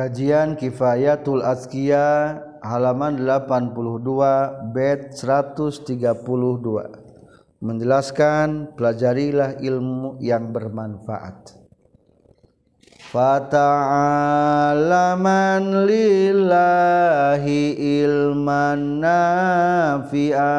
[0.00, 5.92] Kajian Kifayatul Azkiya halaman 82 bed 132
[7.60, 11.52] menjelaskan pelajarilah ilmu yang bermanfaat.
[13.12, 17.60] Fata'alaman lillahi
[18.00, 20.56] ilman nafi'a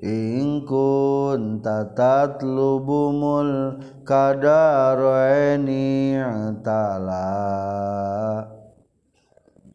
[0.00, 3.76] in kunta tatlubumul
[4.08, 6.16] kadaraini
[6.64, 8.48] ta'ala.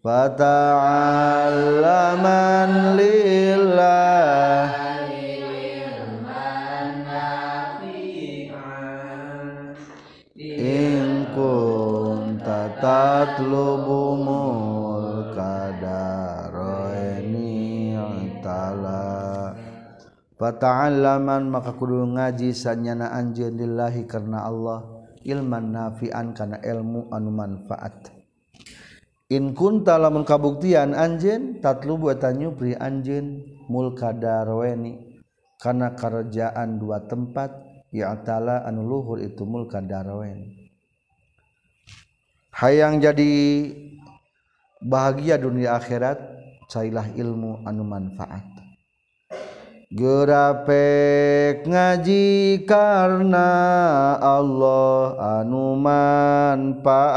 [0.02, 4.86] Fata'alaman lillahi
[10.58, 14.05] in kunta tatlubumul
[20.45, 23.58] fata'alaman maka kudu ngaji sanyana anjeun
[24.05, 24.86] karena Allah.
[25.26, 28.14] Ilman nafian kana ilmu anu manfaat.
[29.33, 35.17] In kunta lamun kabuktian anjeun tatlubu eta nyupri anjeun mulka darweni.
[35.58, 37.58] Kana kerajaan dua tempat
[37.89, 40.70] ya ta'ala anu luhur itu mulka darweni.
[42.53, 43.33] Hayang jadi
[44.77, 46.22] bahagia dunia akhirat
[46.70, 48.55] cailah ilmu anu manfaat
[49.96, 53.48] Gerapek ngaji karena
[54.20, 57.16] Allah anu manfaat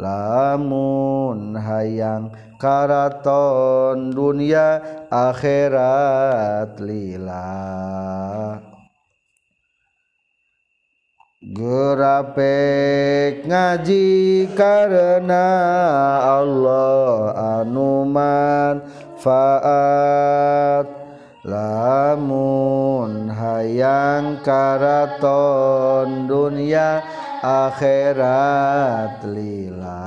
[0.00, 4.80] lamun hayang karaton dunia
[5.12, 7.52] akhirat lila.
[11.52, 14.08] Gerapek ngaji
[14.56, 15.52] karena
[16.40, 20.86] Allah anu manfaat faat
[21.42, 27.02] lamun hayang karaton dunia
[27.42, 30.06] akhirat lila.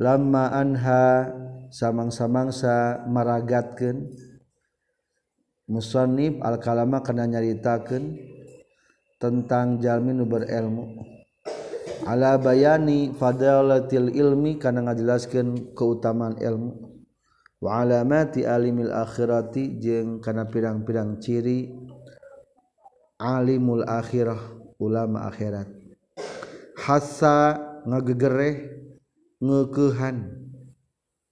[0.00, 1.28] Lama anha
[1.68, 4.08] samang-samangsa meragatkan
[5.68, 8.16] musonib al-kalama kena nyaritakan
[9.20, 11.04] tentang jalmin berilmu.
[12.08, 16.89] Ala bayani fadalatil ilmi karena ngajelaskan keutamaan ilmu.
[17.60, 21.68] walamati alimil akhirati jeung kana pirang-pirang ciri
[23.20, 24.40] alimul akhirah
[24.80, 25.68] ulama akhirat.
[26.80, 28.80] Hasa ngagegereh
[29.44, 30.32] ngeukehan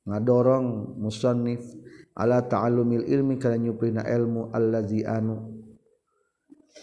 [0.04, 1.64] ngadorong musannif.
[2.18, 5.54] Ala ta'allumil ilmi kana nyuprina ilmu allazi anu.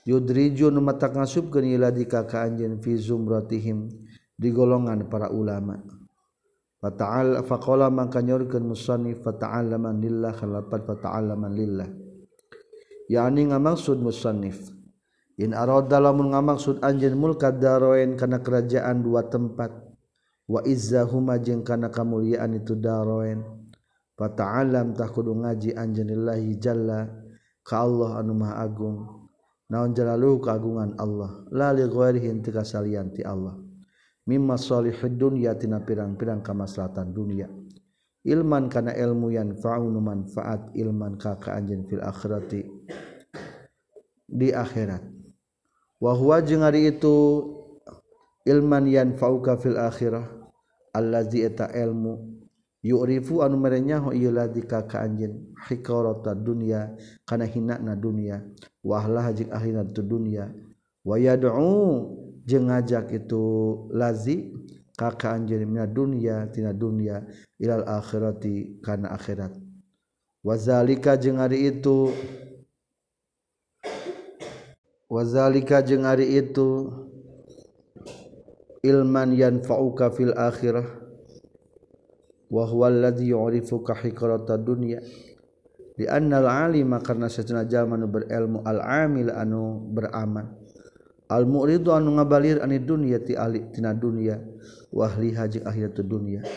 [0.07, 3.91] Yudriju nu matak ngasupkeun ila dika ka anjeun fi zumratihim
[4.39, 5.75] di golongan para ulama.
[6.85, 11.89] Fata'al faqala mangka nyorkeun musannif fata'allaman lillah khalapat fata'allaman lillah.
[13.09, 14.69] Yani ngamaksud musannif.
[15.41, 19.73] In arada lamun ngamaksud anjeun mulka daroen kana kerajaan dua tempat
[20.45, 23.41] wa izzahuma jeung kana kamuliaan itu daroen
[24.13, 27.09] fata'allam tah kudu ngaji anjeun lillahi jalla
[27.65, 28.97] ka Allah anu maha agung.
[29.73, 31.49] Naon jalaluh kagungan Allah?
[31.49, 33.64] La li ghairihi teu kasalian ti Allah.
[34.25, 37.49] Mimma salihid dunya tina pirang-pirang kamaslahatan dunia.
[38.25, 42.65] Ilman kana ilmu yang fa'unu manfaat ilman ka anjeun fil akhirati
[44.25, 45.05] di akhirat.
[46.01, 47.45] Wa huwa jeung ari itu
[48.49, 50.25] ilman yanfa'uka fil akhirah
[50.93, 52.35] allazi eta ilmu
[52.85, 56.93] yu'rifu anu merenyaho ieu ladi ka ka anjeun hikarata dunya
[57.25, 58.45] kana hinana dunia
[58.85, 60.53] wahlah jeung ahlina tu dunia
[61.01, 63.43] wa yad'u jeung ngajak itu
[63.89, 64.53] lazi
[64.93, 67.25] ka ka anjeun mina dunya tina dunia
[67.59, 69.51] ilal akhirati kana akhirat.
[70.45, 72.13] Wazalika jeung itu
[75.09, 76.93] wazalika jeung ari itu
[78.85, 80.85] ilman yanfa'uka fil akhirah
[82.53, 85.01] wa huwa alladhi yu'rifuka hikarata dunya
[85.97, 90.64] di annal alima karena satuna jalma berilmu al amil anu beramal
[91.35, 94.39] al mu'ridu anu ngabalir ani dunya ti ahli tina dunya
[94.95, 96.47] wa ahli haji akhirat dunya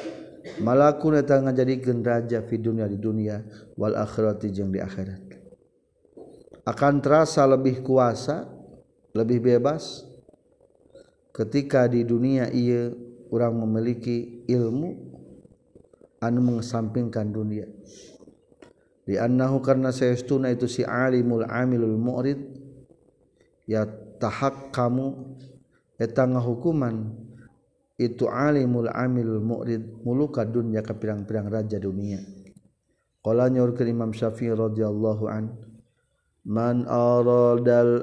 [0.57, 3.45] malakun eta ngajadikeun raja fi dunya di dunya
[3.77, 5.21] wal akhirati jeung di akhirat.
[6.65, 8.49] Akan terasa lebih kuasa
[9.17, 10.05] lebih bebas
[11.33, 12.93] ketika di dunia ia
[13.33, 14.91] orang memiliki ilmu
[16.21, 17.69] anu mengesampingkan dunia.
[19.09, 22.41] Di annahu karena sayastuna itu si alimul amilul mu'rid
[23.65, 23.89] ya
[24.19, 25.39] tahak kamu
[25.99, 27.11] eta ngahukuman
[27.99, 32.23] itu alimul amilul mu'rid muluka dunya ka pirang-pirang raja dunia.
[33.19, 35.51] Qala nyaurkeun Imam Syafi'i radhiyallahu an
[36.47, 37.99] man aradal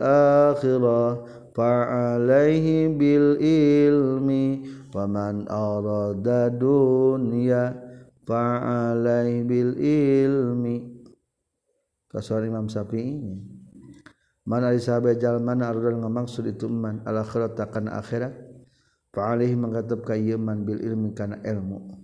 [0.52, 1.24] akhirah
[1.56, 7.72] fa'alaihi bil ilmi wa man arada dunya
[8.28, 11.08] fa'alaihi bil ilmi.
[12.12, 13.55] Kasar Imam Syafi'i
[14.46, 18.34] mana disahabat jalan mana arudan ngamaksud itu man al akhirat takkan akhirat.
[19.16, 21.98] Fa'alih mengkatap kayeman bil ilmi kana ilmu.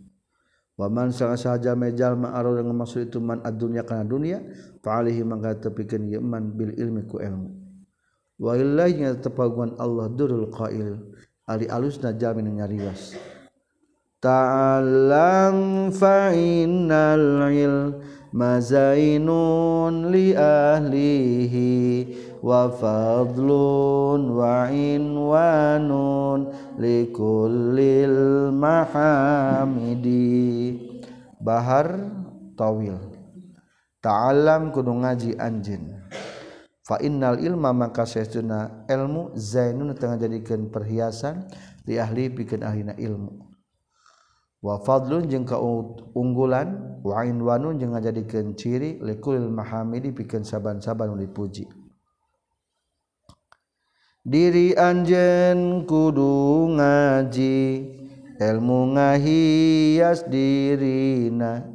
[0.80, 4.42] Waman sanga saja mejal ma arudan ngamaksud itu man adunya kana dunia
[4.82, 7.52] fa'alih mengkatap ikan yeman bil ilmi ku ilmu.
[8.42, 10.98] Wa illahi tepaguan Allah durul qail
[11.46, 13.14] ali alusna jamin nyariwas
[14.22, 17.78] ta'alam fa'innal il,
[18.30, 21.70] mazainun li ahlihi.
[22.42, 25.70] wafadlun wainwanun
[26.82, 30.20] likullil mahamidi
[31.42, 31.98] Bahar
[32.54, 33.02] tawil.
[33.98, 35.98] Ta'alam kudu ngaji anjin
[36.86, 41.50] fa innal ilma maka sesuna ilmu zainun tengah jadikan perhiasan
[41.82, 43.42] di ahli bikin ahlina ilmu.
[44.62, 51.81] Wa fadlun jeung kaunggulan wa inwanun jeung ngajadikeun ciri likulil mahamidi pikeun saban-saban dipuji.
[54.22, 57.90] Diri anjen kudu ngaji
[58.38, 61.66] ilmu ngahias dirina.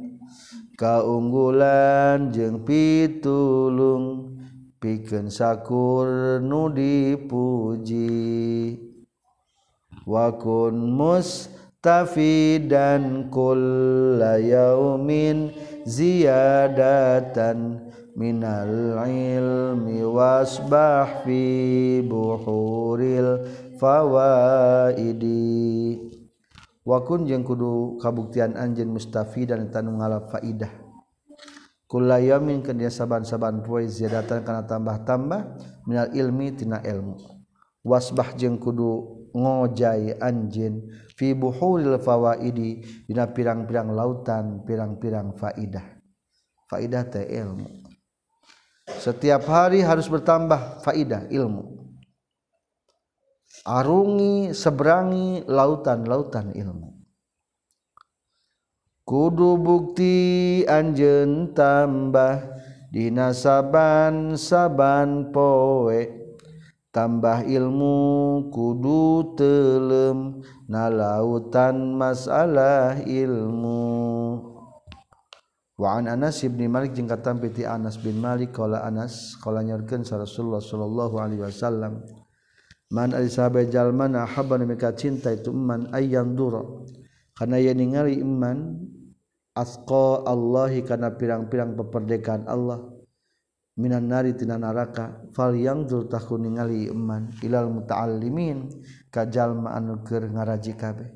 [0.77, 4.37] Kaunggulan jeung pitulung
[4.77, 8.05] piken sakur nu dipuji.
[10.05, 15.49] Wakun mustafidan kulla yaumin
[15.83, 17.86] ziyadatan
[18.17, 23.45] minal ilmi wasbah fi buhuril
[23.77, 25.37] fawaidi.
[26.81, 30.73] Wakun jeung kudu kabuktian anjeun mustafidan tanu ngalap faidah.
[31.93, 35.41] Yamin ke dia saaban-saban poi zidatan karena tambah-tambah
[35.85, 37.21] minal ilmitina ilmu.
[37.85, 45.85] Wasbah jeng kudu ngojai anjin fibuhuril fawaidi dina pirang-pirang lautan pirang-pirang faidah.
[46.67, 47.86] Faidah teh ilmu
[48.87, 51.75] setiap hari harus bertambah faidah ilmu.
[53.67, 56.95] Arungi seberangi lautan-lautan ilmu.
[59.07, 62.43] Kudu bukti anjen tambah
[62.91, 66.27] dinasaban saban poe.
[66.91, 74.46] Tambah ilmu kudu telem na lautan masalah ilmu
[75.77, 80.57] Wa an Anas bin Malik jeung katampi Anas bin Malik qala Anas qala nyorkeun Rasulullah
[80.57, 82.01] sallallahu alaihi wasallam
[82.87, 86.63] Man ari sahabe jalma na habban mika cinta itu man ayyan dura.
[87.35, 88.79] Kana yen ningali iman
[89.51, 92.87] asqa Allahi kana pirang-pirang peperdekaan Allah
[93.77, 98.71] minan nari tina neraka fal yang dur tahu ningali iman ilal muta'allimin
[99.11, 101.11] ka jalma anu keur ngaraji kabeh.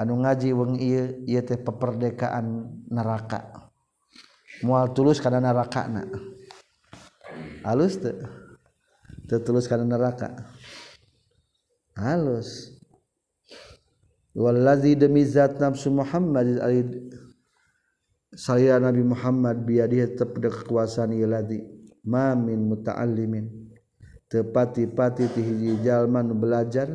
[0.00, 3.65] Anu ngaji wengi ieu ieu teh peperdekaan neraka.
[4.64, 6.04] mual tulus karena neraka na.
[7.66, 8.14] Halus tuh
[9.26, 9.36] te.
[9.42, 10.30] tulus karena neraka
[11.98, 12.78] halus
[14.36, 16.62] wallazi demi zat nafsu Muhammad
[18.36, 21.76] saya Nabi Muhammad biadi tetap ada kekuasaan iladi
[22.06, 23.66] mamin muta'allimin.
[24.30, 26.88] Tepati-pati ti hiji jalma belajar.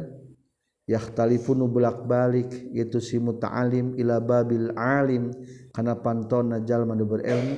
[0.89, 5.33] yakhtalifun bolak-balik itu si muta'alim ila babil alim.
[5.71, 7.55] Kana pantona jalma nu berilmu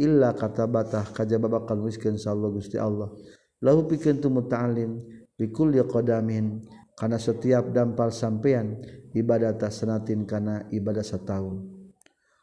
[0.00, 3.12] illa kata batah kajaba bakal wiskeun sallallahu Gusti Allah.
[3.60, 4.96] Lahu pikeun tu muta'alim
[5.36, 6.64] bikulli qadamin.
[6.96, 8.80] Kana setiap dampal sampean
[9.12, 11.60] ibadah tasnatin kana ibadah setahun.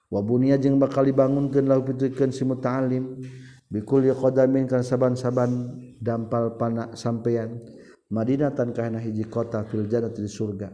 [0.10, 3.18] Wa bunia jeung bakal dibangunkeun lahu pikeun si muta'alim
[3.66, 7.66] bikulli qadamin kana saban-saban dampal panak sampean.
[8.10, 10.74] Madinatan kahana hiji kota fil jannati di surga.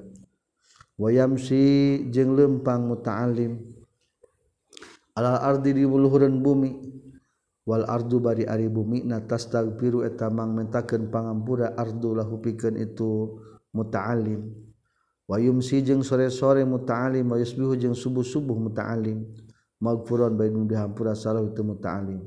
[0.96, 3.60] Wayamsi jeung lempang muta'alim
[5.20, 6.72] alal ardi di luhureun bumi
[7.68, 9.04] wal ardu bari ari bumi.
[9.04, 13.36] Na tastagfiru eta mang mentakeun pangampura ardu lahu pikeun itu
[13.76, 14.64] muta'alim
[15.28, 19.28] Wayumsi jeung sore-sore muta'alim wa yusbihu jeung subuh-subuh muta'alim
[19.84, 22.24] maghfuran bari dihampura salah itu muta'alim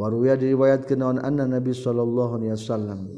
[0.00, 3.12] Waruya diriwayatkeun naon anna nabi sallallahu alaihi wasallam.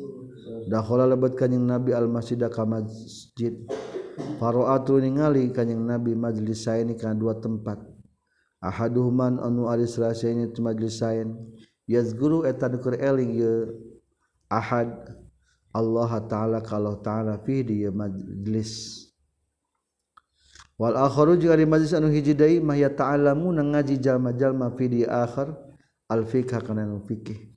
[0.65, 3.53] Dahola lebet kanyeng nabi almasjidah ka masjid.
[4.41, 7.77] Faroatu ningali kanyeng nabi majlis saini kana dua tempat.
[8.65, 11.37] Ahaduhuman anu aris rasaini tu majlis sain
[11.85, 13.53] Yazguru etan nukur eling ye
[14.49, 15.21] ahad.
[15.75, 19.05] Allah ta'ala kalau ta'ala fi di majlis.
[20.81, 25.01] Wal akharu juga di majlis anu hiji deui mah ya ta'alamu ngaji jalma-jalma fi di
[25.05, 25.53] akhir.
[26.09, 27.54] Al fikha kana fikih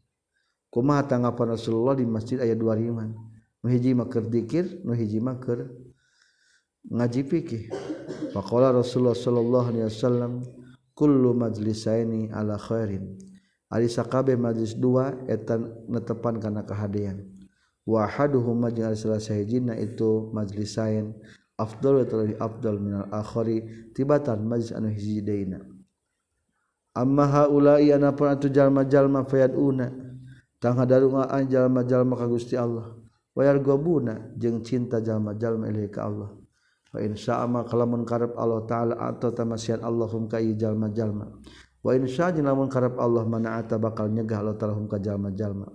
[0.77, 3.17] kuma tanggapan Rasulullah di masjid ayat dua riman
[3.65, 5.73] nuhiji maker dikir nuhiji maker
[6.93, 7.63] ngaji pikih
[8.37, 10.45] Pakola Rasulullah Shallallahu Alaihi Wasallam
[10.95, 13.17] kullu majlisaini ala khairin.
[13.67, 17.27] Ari sakabe majlis dua etan netepan kana kahadean.
[17.83, 21.11] Wa haduhuma jeung ari salah sahijina itu majlis sain
[21.59, 25.65] afdalu talabi afdal minal akhari tibatan majlis anu hiji deuna
[26.93, 30.06] amma haula yana pun atu jalma-jalma fayaduna.
[30.57, 32.93] tangga darungaan jalma-jalma ka Gusti Allah.
[33.37, 36.33] Wayar gobuna jeung cinta jalma-jalma ilahi ka Allah.
[36.89, 41.37] Wa insya Allah kalamun karep Allah taala atau tamasian Allahum ka jalma-jalma.
[41.85, 45.69] Wa insya lamun karep Allah mana ata bakal nyegah Allah taala hum ka jalma-jalma.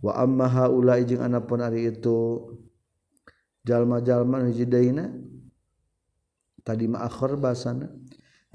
[0.00, 2.48] Wa amma haula jeung anapun ari itu
[3.60, 4.50] jalma-jalma nu
[6.64, 7.92] tadi ma akhir basana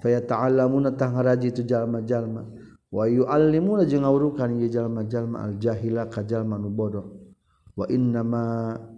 [0.01, 2.49] fa yata'allamuna tangaraji itu jalma-jalma.
[2.95, 7.27] Wahyu alimu ngaurukan jalma-jalma aljahila kajjalman nubodo
[7.75, 8.23] wana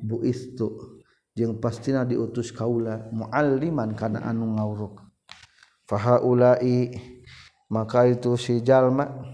[0.06, 1.01] bu istu
[1.34, 5.01] jeung pastina diutus kaula mualliman kana anu ngauruk
[5.89, 6.94] fahaulai
[7.74, 9.34] maka itu si jalma.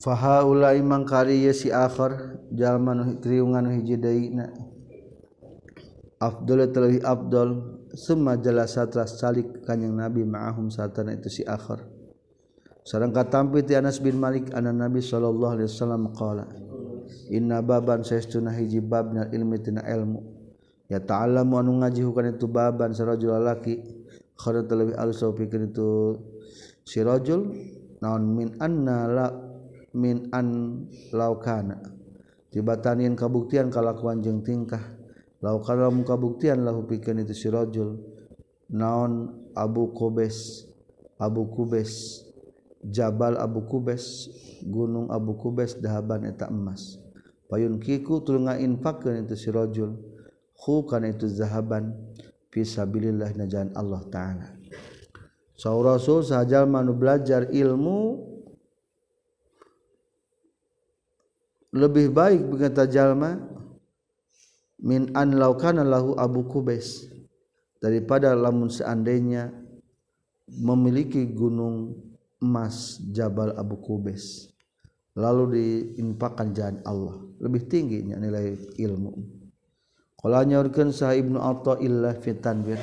[0.00, 4.52] Fahaulai mangkari si akhir jalma nu triungan hiji deina
[6.20, 11.82] afdal talahi abdul semua jelas satras salik kanyang Nabi ma'ahum satana itu si akhir
[12.84, 16.44] sareng katampi ti Anas bin Malik ana Nabi sallallahu alaihi wasallam qala
[17.30, 20.20] inna baban saestuna hiji babna ilmi tina ilmu.
[20.84, 23.80] Ya ta'allamu anu ngaji hukan itu baban sarajul lalaki
[24.36, 26.20] khara lebih alus pikeun itu
[26.84, 27.56] si rajul
[28.04, 29.26] naon min anna la
[29.96, 30.46] min an
[31.14, 31.80] laukana
[32.52, 34.93] tibatanin kabuktian kalakuan jeung tingkah
[35.44, 38.00] lau kalau mukabuktian lahu pikeun itu si rajul
[38.72, 40.64] naon Abu Kubes
[41.20, 42.24] Abu Kubes
[42.80, 44.32] Jabal Abu Kubes
[44.64, 46.96] Gunung Abu Kubes dahaban eta emas.
[47.52, 50.00] Payun kiku tuluy ngainfakkeun itu si rajul
[50.56, 51.92] khu kana itu zahaban.
[52.48, 54.48] Fi sabilillah najan Allah taala.
[55.58, 58.24] Saur Rasul sajal manu belajar ilmu
[61.74, 63.38] lebih baik begitu jalma.
[64.82, 67.06] Min an laukana lahu Abu Kubes
[67.78, 69.52] daripada lamun seandainya
[70.48, 71.94] memiliki gunung
[72.42, 74.54] emas Jabal Abu Kubes
[75.14, 77.16] lalu diinfakkan jalan Allah.
[77.38, 79.12] Lebih tingginya nilai ilmu.
[80.18, 82.80] Kalau nyaurkeun sah Ibnu Athaillah fi tanwir.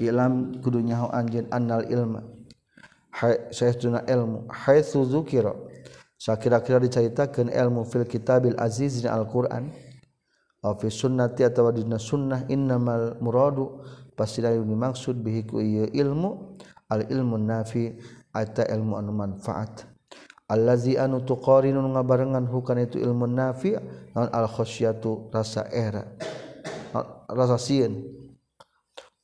[0.00, 2.24] Ilam kudu nyaho anjeun annal ilma
[3.52, 4.48] saytuna ilmu.
[4.48, 5.52] Haitsu zukira
[6.16, 9.04] sakira-kira diceritakeun ilmu fil kitabil aziz
[10.60, 13.80] al-Qur'an fi sunnati atau dina sunnah innamal muradu
[14.12, 16.60] pasti dari dimaksud bihi ku ieu ilmu
[16.92, 17.96] al ilmu nafi
[18.36, 19.88] eta ilmu anu manfaat.
[20.50, 23.78] Allazi anu tuqarinun ngabarengan hukan itu ilmu nafi
[24.12, 26.04] naon al khasyatu rasa era
[27.30, 28.04] rasa sieun.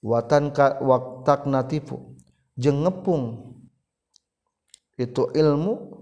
[0.01, 2.15] Watan ka waktak natifu
[2.57, 3.53] jeung ngepung
[4.97, 6.01] itu ilmu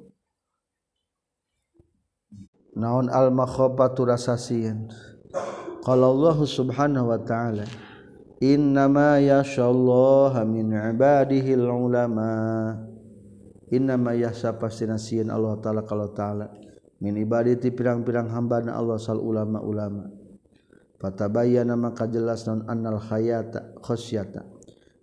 [2.76, 4.92] naon al makhafatu rasa sieun
[5.84, 7.66] Kalau Allah subhanahu wa ta'ala
[8.44, 12.76] Innama yashallah min ibadihil ulama.
[13.72, 16.52] Innama yasa pasti nasiin Allah ta'ala kalau ta'ala
[17.00, 20.08] Min ibaditi pirang-pirang hamba na Allah sal ulama-ulama.
[21.00, 24.40] Fatabayana maka jelas non annal khayata khosyata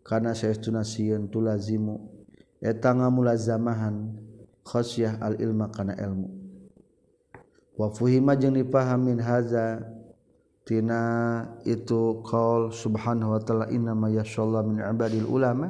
[0.02, 1.98] Karena saya itu nasiin tulazimu
[2.62, 4.18] Eta ngamulazamahan
[4.66, 6.30] khosyah al ilma kana ilmu.
[7.78, 9.82] Wa fuhima jeung dipahamin haza
[10.62, 11.04] tina
[11.66, 15.70] itu qaul subhanahu wa ta'ala inna ma yashallahu min ibadil ulama.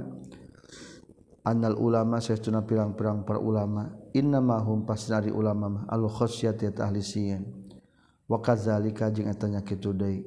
[1.41, 7.01] Annal ulama saytuna pirang-pirang para ulama inna ma hum pasnari ulama mah al khosyati ahli
[7.01, 7.41] siyan
[8.29, 10.21] wa kadzalika jeung eta nya kitu deui.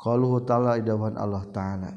[0.00, 1.90] Qauluhu ta'ala idawan Allah ta'ala.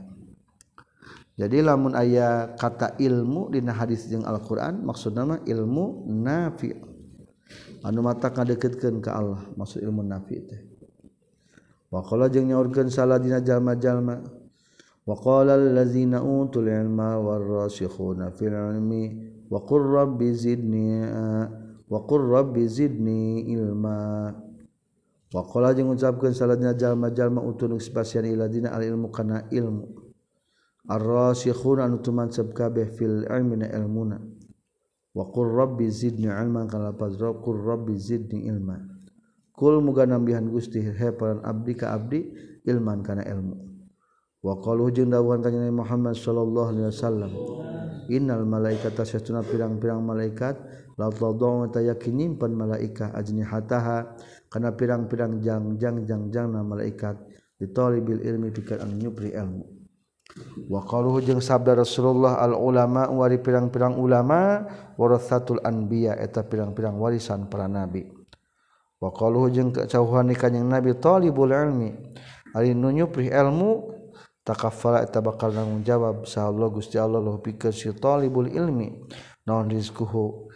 [1.40, 6.76] Jadi lamun aya kata ilmu dina hadis jeung Al-Qur'an maksudna mah ilmu nafi.
[7.88, 10.71] Anu mata kadeukeutkeun ka Allah maksud ilmu nafi teh.
[11.92, 14.24] Wakola jeung nyaurkeun saladina jalma-jalma.
[15.04, 19.04] Waqala allazina utul ilma warasikhuna fil ilmi
[19.50, 21.04] wa qur rabbi zidni
[21.90, 24.32] wa qur rabbi zidni ilma.
[25.34, 30.00] Waqala jeung ngucapkeun saladina jalma-jalma utul spasian iladina al ilmu kana ilmu.
[30.88, 34.22] Ar-rasikhuna tumansab kabeh fil ilmi na ilmuna.
[35.12, 38.91] Wa qur rabbi zidni ilman kana lafaz qur rabbi zidni ilma.
[39.52, 42.32] Kul muga nambihan Gusti heparan abdi ka abdi
[42.66, 43.56] ilman kana ilmu.
[44.42, 47.32] Wa qalu jeung dawuhan kanjeng Muhammad sallallahu alaihi wasallam.
[48.10, 50.58] Innal malaikata sesuna pirang-pirang malaikat
[50.98, 54.18] la tadau tayakin nyimpen malaika ajnihataha
[54.50, 57.22] kana pirang-pirang jangjang jangjangna malaikat
[57.62, 59.64] ditalibil ilmi pikeun anu nyupri ilmu.
[60.72, 64.66] Wa qalu jeung sabda Rasulullah al ulama wari pirang-pirang ulama
[64.98, 68.21] warasatul anbiya eta pirang-pirang warisan para nabi.
[69.02, 71.98] waluhujung kecauhan nikahnyang nabi tholibul ilmi
[72.54, 73.98] hari nunyupri ilmu
[74.46, 79.10] takafala eta bakal nanggung jawab sa Allah Gusti Allah lu pikeun si talibul ilmi
[79.48, 80.50] Naon rizquhu?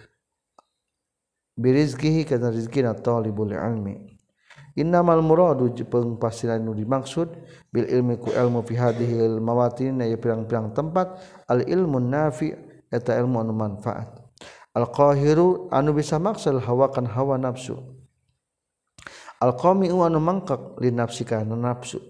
[1.58, 4.14] Birizkihi kana rizkina talibul ilmi.
[4.76, 7.32] Innamal muradu jeung pasiran nu dimaksud
[7.72, 11.16] bil ilmi ku ilmu fi hadhil mawatin ya pirang-pirang tempat
[11.48, 12.52] al ilmu nafi
[12.92, 14.20] eta ilmu anu manfaat.
[14.76, 17.95] Al qahiru anu bisa maksal hawa kan hawa nafsu.
[19.46, 22.02] alqami u anu mangkak li nafsi kana nafsu.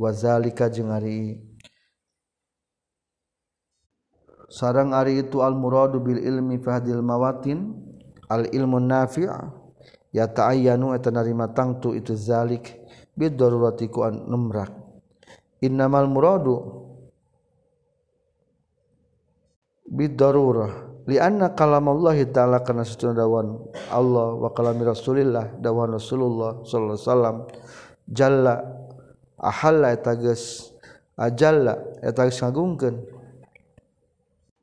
[0.00, 1.36] Wazalika jeung ari.
[4.48, 7.76] Sarang ari itu al muradu bil ilmi fahdil mawatin
[8.32, 9.28] al ilmu nafi'
[10.16, 12.80] ya ta'ayyanu eta narima tangtu itu zalik
[13.12, 14.72] bid darurati ku an numrak.
[15.60, 16.56] Innamal muradu
[19.84, 23.56] bid darurah lianna kalamallahi ta'ala kana sutun dawan
[23.88, 27.36] Allah wa kalami rasulillah dawan rasulullah sallallahu alaihi wasallam
[28.04, 28.54] jalla
[29.40, 30.76] ahalla eta geus
[31.16, 32.96] ajalla eta geus ngagungkeun.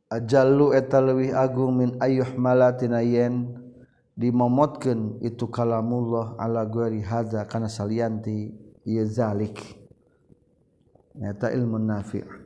[0.06, 3.58] Ajallu eta leuwih agung min ayyuh malatina yen
[4.14, 8.54] dimomotkeun itu kalamullah ala ghairi hadza kana salianti
[8.86, 9.60] ieu zalik.
[11.18, 12.45] Eta ilmu nafi'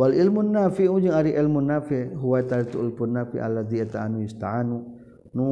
[0.00, 4.76] wal ilmu nafi ujung ari ilmu nafi huwa tartul pun nafi alladzi ta'anu yusta'anu
[5.36, 5.46] nu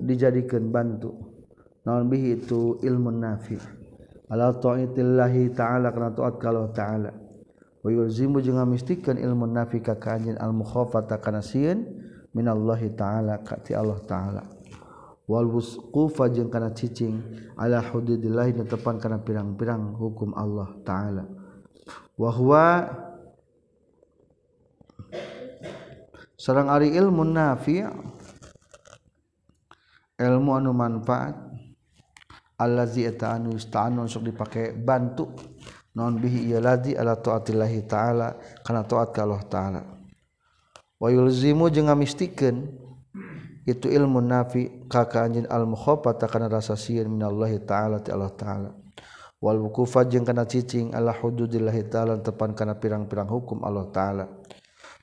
[0.00, 1.12] dijadikeun bantu.
[1.84, 3.60] Naon bihi itu ilmu nafi?
[4.32, 7.12] Ala ta'atillahi ta'ala kana taat kalau ta'ala.
[7.84, 11.84] Wa yulzimu jeung ngamistikkeun ilmu nafi ka kanjin al mukhafata kana sieun
[12.32, 14.42] minallahi ta'ala ka ti Allah ta'ala.
[15.28, 17.20] Wal wusqufa jeung kana cicing
[17.60, 21.24] ala hududillah tepan kana pirang-pirang hukum Allah ta'ala.
[22.16, 22.64] Wa huwa
[26.40, 27.84] sarang ari ilmu nafi
[30.16, 31.36] ilmu anu manfaat
[32.56, 35.28] allazi eta anu ista'anu sok dipake bantu
[35.92, 39.80] non bihi ieu ala taatillahi taala kana taat ka Allah taala.
[40.96, 42.56] Wa yulzimu jeung ngamistikeun
[43.68, 48.70] itu ilmu nafi kaka anjin al mukhafata kana rasa sieun minallahi taala ti Allah taala.
[49.40, 54.39] Wal buku jeung kana cicing ala hududillahi taala tepan kana pirang-pirang hukum Allah taala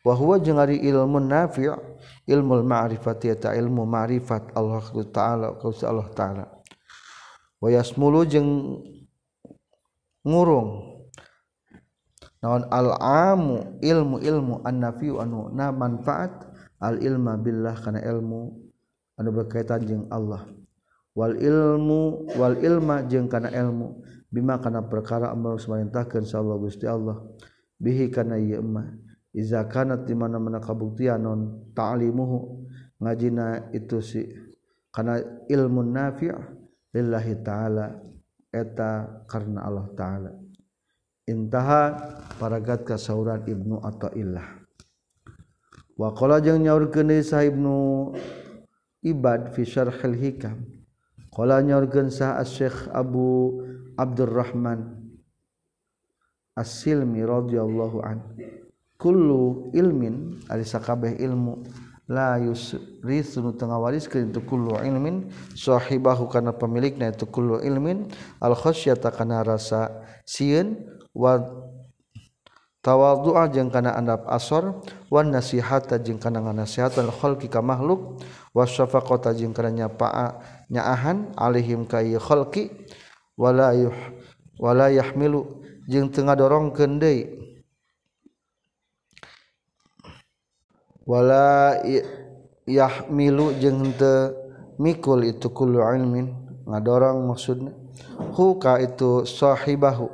[0.07, 1.67] ta'alawahwa je hari ilmu nafi
[2.27, 6.45] ilmu ma'rifat ilmu ma'rifat Allah ta'ala kau Allah ta'ala.
[7.59, 8.47] Wayas mulu jeng
[10.23, 10.95] ngurung.
[12.37, 16.45] Naon al-amu ilmu ilmu an-nafiu anu na manfaat
[16.77, 18.53] al-ilma billah kana ilmu
[19.17, 20.45] anu berkaitan jeung Allah.
[21.17, 27.25] Wal ilmu wal ilma jeung kana ilmu bima kana perkara amal samarintahkeun sallallahu Gusti Allah.
[27.81, 29.06] Bihi kana ieu mah
[29.37, 32.65] iza kanat di mana-mana kabuktian non ta'limuhu.
[32.97, 34.25] Ngajina itu si
[34.89, 36.33] karena ilmu nafi'
[36.97, 37.93] lillahi ta'ala
[38.49, 40.31] eta karena Allah ta'ala.
[41.29, 41.93] Intaha
[42.41, 44.65] paragat kasauran Ibnu Athaillah
[45.93, 48.09] wa qala jeung nyaurkeun sa Ibnu
[49.05, 50.57] Ibad fi syarhil hikam.
[51.29, 53.61] Qala nyaurkeun sa Syekh Abu
[53.93, 55.05] Abdurrahman
[56.57, 58.33] As-Silmi radhiyallahu anhu
[58.97, 61.61] kullu ilmin ari sakabeh ilmu
[62.09, 68.09] la yusrisu tengah wariskeun tu kullu ilmin sahibahu kana pemilikna itu kullu ilmin
[68.41, 69.91] al khasyata kana rasa
[70.25, 70.81] sieun
[71.11, 71.37] wa
[72.81, 74.79] tawadhu'a jeung kana andap asor
[75.11, 78.23] wan nasihata jeung kana nasihat al khalqi ka makhluk
[78.55, 80.39] was syafaqata jeung kana nyapaa
[80.71, 82.71] nyaahan alaihim ka khalqi
[83.35, 83.93] wala yuh
[84.57, 85.59] wala yahmilu
[85.91, 87.46] jeung tengah dorongkeun deui.
[91.07, 91.79] Wala
[92.67, 94.35] yahmilu jeung teu
[94.75, 96.35] mikul itu kullu ilmin.
[96.67, 97.71] Ngadorong maksudna.
[98.35, 100.11] Huka itu sahibahu.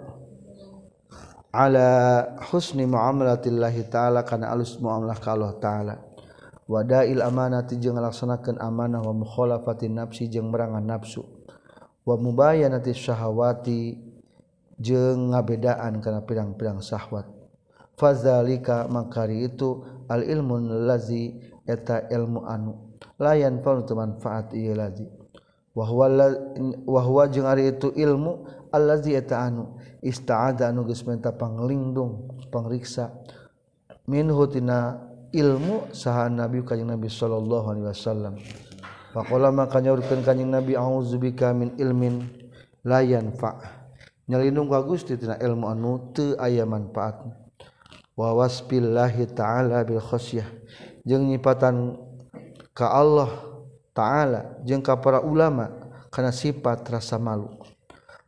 [1.49, 5.95] Ala husni muamalatillah ta'ala kana alus muamalah ka Allah ta'ala.
[6.69, 11.25] Wadail amanati jeung ngalaksanakeun amanah wa mukhalafati nafsi jeung merangan nafsu.
[12.05, 13.97] Wa mubayanati syahawati
[14.77, 17.25] jeung ngabedaan kana pirang-pirang syahwat.
[17.97, 21.37] Fazalika makari itu al-ilmun lazi
[21.67, 22.97] eta ilmu anu.
[23.19, 25.07] Layan fa manfaat ieu lazi.
[25.73, 26.07] Wa huwa
[26.85, 27.25] wa huwa
[27.57, 29.75] itu ilmu allazi eta anu.
[30.03, 33.11] Ista'ada anu geus menta panglindung pangriksa.
[34.07, 34.99] Minhu tina
[35.31, 38.35] ilmu saha nabi kanjing nabi sallallahu alaihi wasallam.
[39.13, 42.27] Faqala maka nyaurkeun kanjing nabi auzubika min ilmin
[42.83, 43.61] layan fa
[44.27, 47.42] nyalindung ka Gusti tina ilmu anu teu aya manfaatna.
[48.13, 50.45] Wawaspillahi ta'ala bilkhosyah
[51.03, 51.97] jeung nyipatan
[52.73, 53.29] ka Allah
[53.93, 55.69] ta'ala jengka para ulama
[56.13, 57.49] karena sifat rasa malu.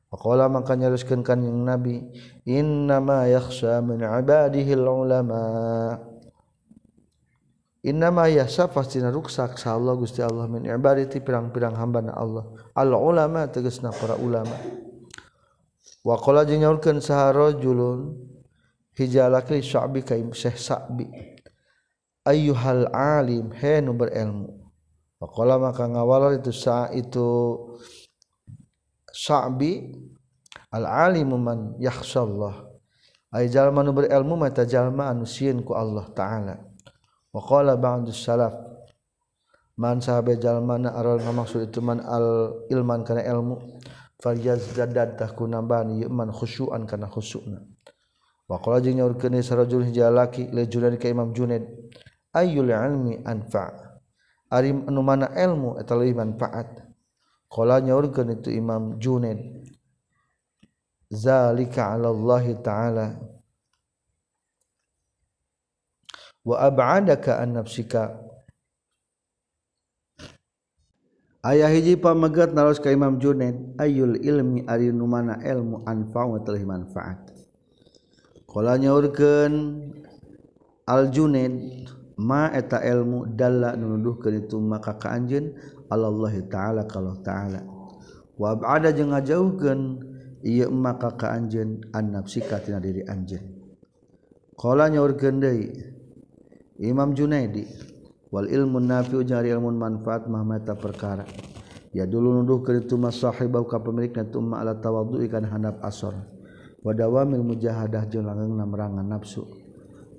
[0.10, 2.02] Waqala maka nyaruskeun kanjing Nabi
[2.48, 5.41] innama yakhsha min ibadihi ulama.
[7.86, 12.48] Innama yasa pasti ruksak sa Allah Gusti Allah min ibadati pirang-pirang hamba na Allah.
[12.74, 14.56] Al ulama tegasna para ulama.
[16.02, 17.30] Wa qala jeung nyaurkeun saha
[18.95, 21.05] rajulun hijalaki sya'bi ka Syekh Sa'bi.
[22.25, 24.65] Ayyuhal alim he nu berilmu
[25.21, 27.60] Faqala maka ngawalal itu sa itu
[29.13, 29.95] Sa'bi
[30.71, 32.67] al alimu man yakhshallah.
[33.31, 35.23] Ay jalma nu berilmu mata jalma anu
[35.63, 36.55] ku Allah taala.
[37.31, 38.55] Wa qala ba'du salaf
[39.75, 43.60] man sahabe jalmana aral ngamaksud itu man al ilman kana ilmu
[44.23, 47.74] falyazdad tahku nambani man khusyuan kana khusyukna
[48.45, 51.65] wa qala jeung nyaurkeun sarajul hijalaki le junaid ka imam junaid.
[52.36, 53.71] Ayyul ilmi anfa.
[54.51, 56.84] Ari anu mana ilmu eta leuwih manfaat.
[57.49, 59.65] Qala nyaurkeun itu imam junaid.
[61.10, 63.08] Zalika 'ala Allah ta'ala.
[66.45, 68.21] Wa ab'adaka an nafsika.
[71.45, 73.77] Ayah hiji pamegat naros ka Imam Junaid.
[73.77, 77.35] Ayul ilmi ari nu mana ilmu anfa wa teuh manfaat.
[78.56, 79.54] Qala nyaurkeun
[80.88, 85.52] Al Junaid ma eta ilmu dalla nunuduhkeun itu maka ka anjeun
[85.91, 87.60] Allah taala kalau taala.
[88.39, 89.80] Wa ab'ada jeung ngajauhkeun
[90.48, 93.44] ieu maka ka anjeun an nafsika tina diri anjeun.
[94.56, 95.76] Qala nyaurkeun deui
[96.80, 97.68] Imam Junaidi
[98.32, 101.28] Wal ilmu nafiu jeung ilmu manfaat mah mata perkara
[101.96, 105.80] ya dulu nuduh ke itu mas sahibau ka pemilikna tu ma ala tawaddu ikan handap
[105.84, 106.35] asor
[106.86, 109.41] wadawa mil mujahadah jeung langgeng namrangan nafsu.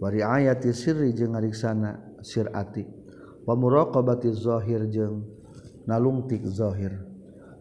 [0.02, 2.84] Wari ayati sirri jeung ngariksana sirati
[3.46, 5.22] wa muraqabati zahir jeung
[5.86, 7.06] nalungtik zahir.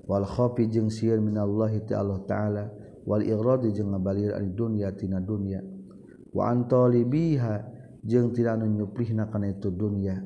[0.10, 2.66] Wal khafi jeung sieun minallahi ta'ala ta'ala.
[3.06, 5.62] Wal iradi jeung ngabalir ari dunya tina dunya.
[6.34, 7.62] Wa antalibiha
[8.02, 10.18] jeung tina anu nyuplihna kana itu dunya.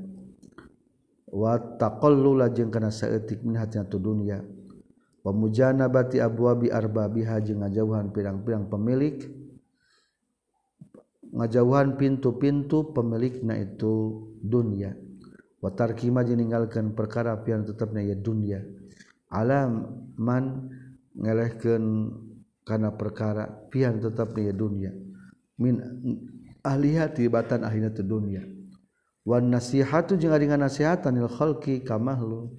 [1.29, 4.39] Wa taqallula jeung kana saeutik min hatina tu dunya.
[5.29, 9.29] pemujana bati abwabi arbabiha jeung ngajauhan pirang-pirang pemilik
[11.29, 14.97] ngajauhan pintu-pintu pemilikna itu dunia
[15.61, 18.65] watar kima meninggalkan perkara pian tetapnya ya dunia
[19.29, 20.73] alam man
[21.13, 22.09] ngelehkan
[22.65, 24.91] karena perkara pian tetapnya ya dunia
[25.61, 25.77] min
[26.65, 28.41] ahliha tibatan akhirnya te dunia
[29.29, 32.49] wan nasihatu jeung dengan nasihatan lil khalqi ka makhluk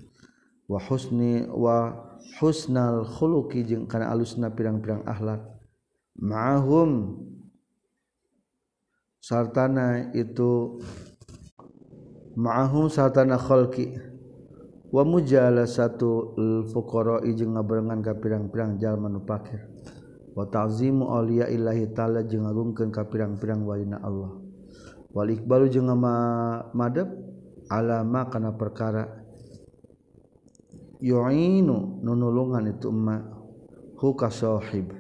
[0.71, 1.91] wa husni wa
[2.39, 5.43] husnal khuluqi jeung kana alusna pirang-pirang akhlak.
[6.15, 7.19] Ma'ahum
[9.19, 10.79] sartana itu
[12.39, 13.99] ma'ahum sartana khalqi.
[14.91, 16.35] Wa jala satu
[16.71, 19.71] fuqara jeung ngabarengan ka pirang-pirang jalma nu fakir
[20.35, 24.35] wa ta'zimu auliya illahi ta'ala jeung ngagungkeun ka pirang-pirang walina Allah.
[25.15, 25.91] Wal iqbalu jeung
[26.75, 27.07] madep
[27.71, 29.20] alama kana perkara
[31.01, 32.93] yoinu nunulungan itu
[33.97, 34.93] hukashohib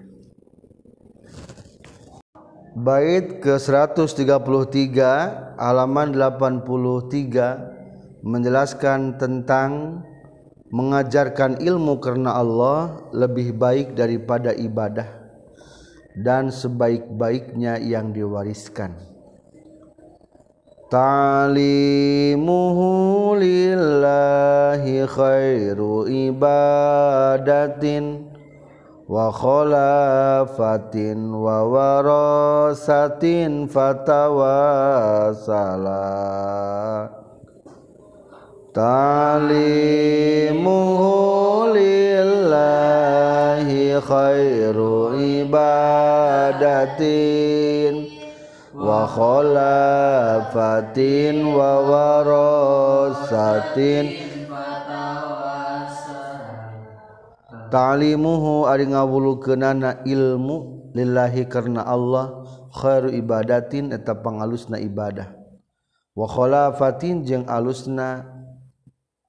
[2.72, 10.00] bait ke 133 halaman 83 menjelaskan tentang
[10.72, 15.20] mengajarkan ilmu karena Allah lebih baik daripada ibadah
[16.16, 18.94] dan sebaik-baiknya yang diwariskan
[20.90, 22.82] ta'limuhu
[23.38, 28.26] lillahi khairu ibadatin
[29.06, 34.34] wa khalafatin wa warasatin fatawasala.
[38.74, 39.46] Ta'limuhu
[41.70, 45.14] lillahi khairu
[45.46, 45.70] ibadatin
[48.80, 54.04] wakholafatin wawarosatin
[57.68, 65.36] ta'limuhu ari ngawulukeunana ilmu lillahi karena Allah khairu ibadatin eta pangalusna ibadah.
[66.16, 68.26] Wa khalafatin jeung alusna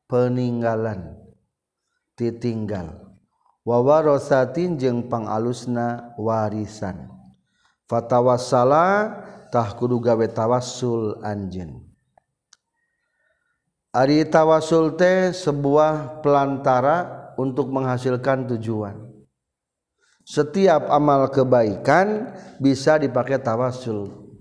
[0.10, 1.14] peninggalan
[2.18, 3.14] titinggal.
[3.62, 7.14] Wa warasatin jeung pangalusna warisan.
[7.86, 11.84] Fatawassala fatawassalatah kudu gawe tawassul anjen
[13.92, 18.96] Ari tawasul teh sebuah pelantara untuk menghasilkan tujuan.
[20.24, 24.32] Setiap amal kebaikan bisa dipakai tawasul.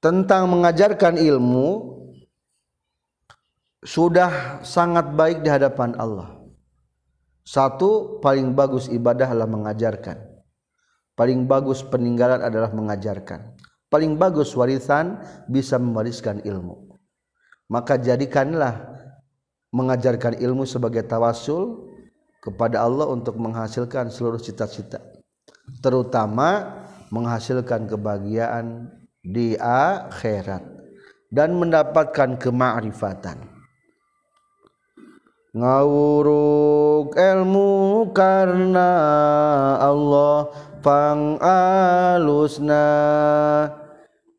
[0.00, 2.00] Tentang mengajarkan ilmu
[3.84, 6.40] sudah sangat baik di hadapan Allah.
[7.44, 10.33] Satu paling bagus ibadah adalah mengajarkan.
[11.14, 13.54] Paling bagus peninggalan adalah mengajarkan.
[13.86, 16.98] Paling bagus warisan bisa mewariskan ilmu.
[17.70, 18.82] Maka jadikanlah
[19.70, 21.86] mengajarkan ilmu sebagai tawasul
[22.42, 24.98] kepada Allah untuk menghasilkan seluruh cita-cita.
[25.78, 26.82] Terutama
[27.14, 28.90] menghasilkan kebahagiaan
[29.22, 30.66] di akhirat
[31.30, 33.54] dan mendapatkan kemakrifatan.
[35.54, 38.90] Ngawuruk ilmu karena
[39.78, 40.50] Allah
[40.84, 42.76] pangalusna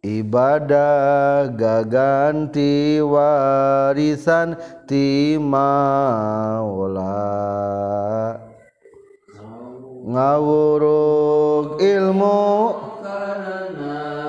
[0.05, 4.53] ibadah gaganti warisan
[4.85, 7.17] ti maula.
[10.05, 12.45] Ngawuruk ilmu.
[13.05, 14.24] karena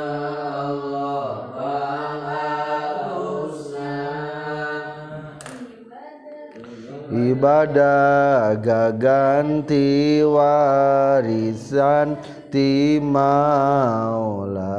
[7.13, 12.17] ibadah gaganti warisan
[12.51, 14.75] ti maula.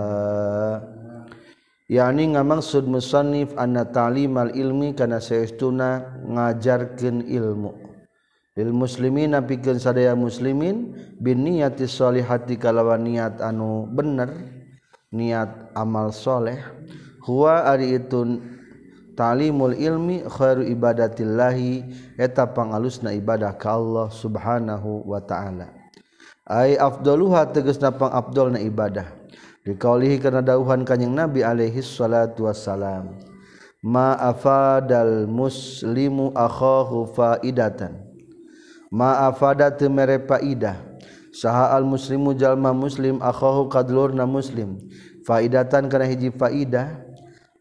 [1.88, 7.72] Yani ngamaksud musannif anna ta'limal ilmi kana saestuna ngajarkeun ilmu.
[8.58, 14.34] Lil muslimin pikeun sadaya muslimin bin niyati sholihati kalawan niat anu bener
[15.16, 16.60] niat amal soleh.
[17.24, 18.42] Huwa ari itu
[19.18, 21.90] ta'limul ilmi khairu ibadatillahi
[22.22, 25.74] eta pangalusna ibadah ka Allah subhanahu wa ta'ala.
[26.46, 29.10] Ay afdaluha tegasna pangabdolna ibadah.
[29.66, 33.20] Dikaulihi karena dauhan kanjing Nabi alaihi salatu wassalam.
[33.84, 38.00] Ma afadal muslimu akhahu faidatan.
[38.88, 40.80] Ma afada teu mere faidah
[41.36, 44.80] saha al muslimu jalma muslim akhahu kadlurna muslim.
[45.28, 47.07] Faidatan kana hiji faidah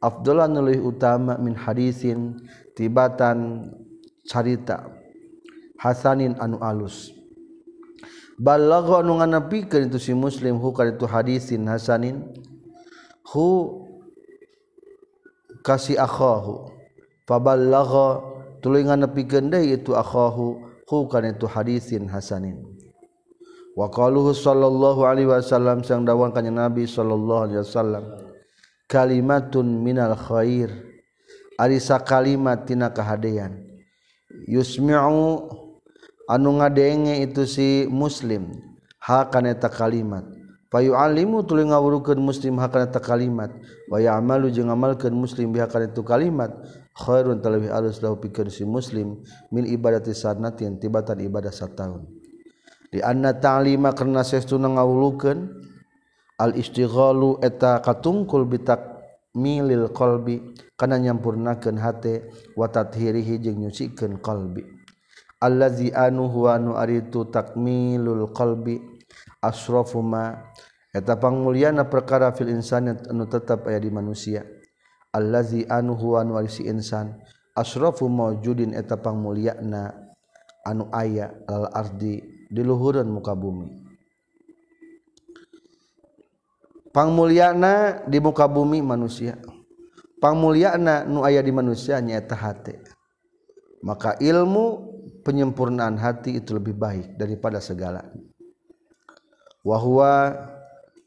[0.00, 2.36] Abdullah nulih utama min hadisin
[2.76, 3.70] tibatan
[4.28, 4.96] carita
[5.76, 7.12] Hasanin anu alus.
[8.40, 12.24] Balagha anu nganepikeun itu si muslim hu ka itu hadisin hasanin
[13.28, 13.80] hu
[15.60, 16.72] kasi akhahu.
[17.28, 18.24] Faballagha
[18.64, 22.60] tuluy nganepikeun deui itu akhahu hu ka itu hadisin hasanin.
[23.76, 28.25] Wa qaluhu sallallahu alaihi wasallam sang dawang kanjeng nabi sallallahu alaihi wasallam.
[28.90, 30.70] kalimatun minal Khair.
[31.58, 33.64] Arisa kalimattina kahadean.
[34.46, 34.98] Yusmiu
[36.28, 38.52] anu ngadenge itu si muslim
[39.00, 40.26] hakaneta kalimat.
[40.66, 43.54] Payu alimu tuli ngawurukeun muslim hakaneta kalimat.
[43.88, 46.52] Wa ya'malu jeung ngamalkeun muslim bihakan itu kalimat
[46.96, 49.20] khairun talawih alus lahu pikeun si muslim
[49.52, 52.08] min ibadati sanatin tibatan ibadah sataun
[52.88, 55.65] di anna ta'lima karna sesuna ngawulukeun
[56.36, 58.96] al-istighalu eta katungkul bitak
[59.36, 60.40] milil qalbi
[60.76, 64.64] kana nyampurnakeun hate wa tathirihi jeung nyucikeun qalbi.
[65.36, 68.80] Allazi anu huwa nu aritu takmilul qalbi
[69.44, 70.32] asrafu ma
[70.96, 74.44] eta pangmulyana perkara fil insani anu tetap aya di manusia.
[75.12, 77.20] Allazi anu huwa nu arisi insan
[77.52, 79.92] asrafu maujudin eta pangmulyana
[80.64, 83.85] anu aya al ardi di luhureun muka bumi.
[86.96, 89.36] pangmuliana di muka bumi manusia.
[90.16, 92.72] Pangmuliana nu aya di manusia nyaeta hati.
[93.84, 98.00] Maka ilmu penyempurnaan hati itu lebih baik daripada segala.
[99.60, 100.32] Wahwa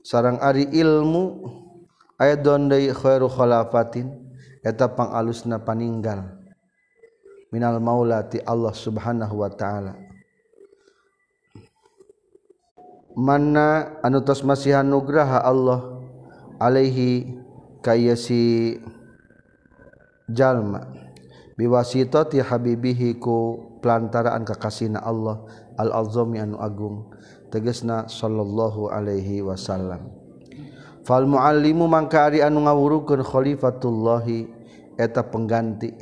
[0.06, 1.42] sarang ari ilmu
[2.22, 4.14] ayat dondai khairu khalafatin
[4.62, 6.38] eta pangalusna paninggal.
[7.50, 10.09] Minal maulati Allah subhanahu wa ta'ala.
[13.18, 16.02] mana anutas masihan nugraha Allah
[16.62, 17.40] alaihi
[17.82, 18.78] kaya si
[20.30, 20.88] jalma
[21.60, 25.44] biwasitati habibihi ku pelantaraan kekasihna Allah
[25.80, 27.10] al-azami anu agung
[27.50, 30.12] tegesna sallallahu alaihi wasallam.
[31.04, 34.46] Fal muallimu mangka ari anu ngawurukeun khalifatullahi
[35.00, 35.96] eta pengganti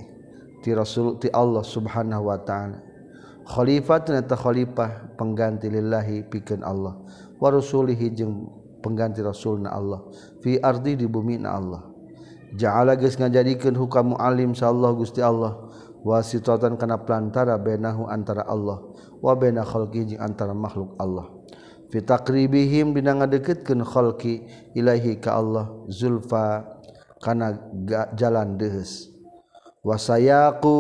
[0.60, 2.87] ti rasul ti Allah subhanahu wa taala.
[3.48, 7.00] khalifatnyaeta Khalifah pengganti lillahi piken Allah.
[7.40, 8.52] Warusulihi jeung
[8.84, 10.04] pengganti rasulna Allah.
[10.44, 11.82] Fi ardi di bumi na Allah.
[12.56, 15.56] Ja'ala geus ngajadikeun hukam muallim sallallahu Gusti Allah.
[16.04, 18.84] Wasitatan kana plantara benahu antara Allah.
[19.20, 21.32] Wa bena khalqi jeung antara makhluk Allah.
[21.88, 24.44] Fi taqribihim dina ngadeukeutkeun khalqi
[24.76, 25.72] ilahi ka Allah.
[25.88, 26.68] Zulfa
[27.24, 27.60] kana
[28.16, 29.12] jalan deus.
[29.88, 30.76] Wasayaqu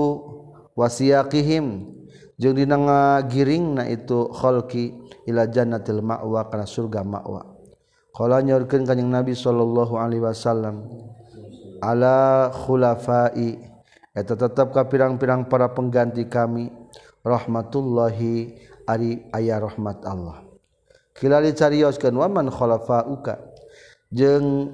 [0.76, 1.96] wasiyaqihim
[2.38, 4.94] jeung dina ngagiringna itu khalqi
[5.26, 7.58] ila jannatil ma'wa kana surga ma'wa.
[8.14, 10.90] Qala nyorkeun kanjing nabi sallallahu alaihi wasallam
[11.82, 13.62] ala khulafai
[14.18, 16.74] eta tetap ka pirang-pirang para pengganti kami
[17.22, 18.58] rahmatullahi
[18.90, 20.42] ari aya rahmat Allah.
[21.14, 23.38] Kilali carioskeun wa man khulafauka?
[24.10, 24.74] Jeung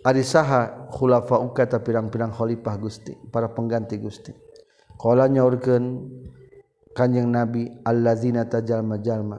[0.00, 4.32] ari saha khulafauka ta pirang-pirang khalifah Gusti para pengganti Gusti.
[4.96, 6.08] Qala nyorkeun
[6.96, 9.38] kanjeng nabi allazina tajalma-jalma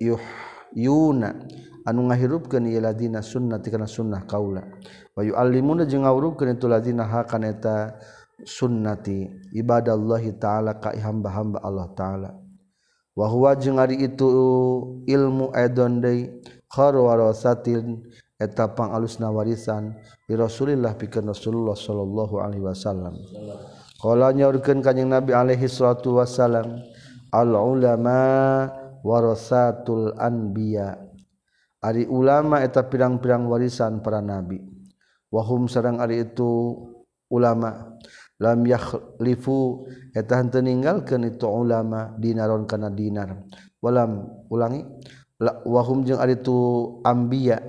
[0.00, 1.28] yuhyuna
[1.84, 4.64] anu ngahirupkeun ieu ladina sunnati kana sunnah kaula.
[5.14, 8.00] Wa yuallimuna jeung ngawurupkeun itu ladina hakana eta
[8.42, 12.30] sunnati ibadallahi taala ka hamba-hamba Allah taala.
[13.14, 14.26] Wa huwa jeung ari itu
[15.06, 18.02] ilmu aidon deui kharwarasatin
[18.40, 19.94] eta pangalusna warisan
[20.26, 23.14] di Rasulillah pikeun Rasulullah sallallahu alaihi wasallam.
[24.00, 26.82] kalau nyaurkeun kanjing nabi alaihi salatu wasalam
[27.34, 28.20] al ulama
[29.04, 30.96] warasatul anbiya.
[31.84, 34.56] Ari ulama eta pirang-pirang warisan para nabi.
[35.28, 36.80] Wahum sareng ari itu
[37.28, 37.92] ulama.
[38.40, 39.84] Lam yakhlifu
[40.16, 43.44] eta henteu ninggalkeun itu ulama dinaron kana dinar.
[43.84, 44.80] Walam ulangi.
[45.68, 46.56] Wahum jeung ari itu
[47.04, 47.60] anbiya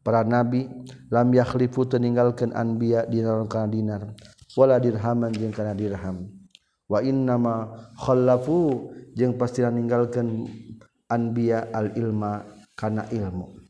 [0.00, 0.64] para nabi.
[1.12, 4.02] Lam yakhlifu teu ninggalkeun anbiya dinaron kana dinar.
[4.58, 6.30] wala dirhaman jeung kana dirham.
[6.90, 10.50] Wa innama khallafu jeung pastilah ninggalkeun
[11.06, 12.42] anbiya al ilma
[12.74, 13.60] kana ilmu.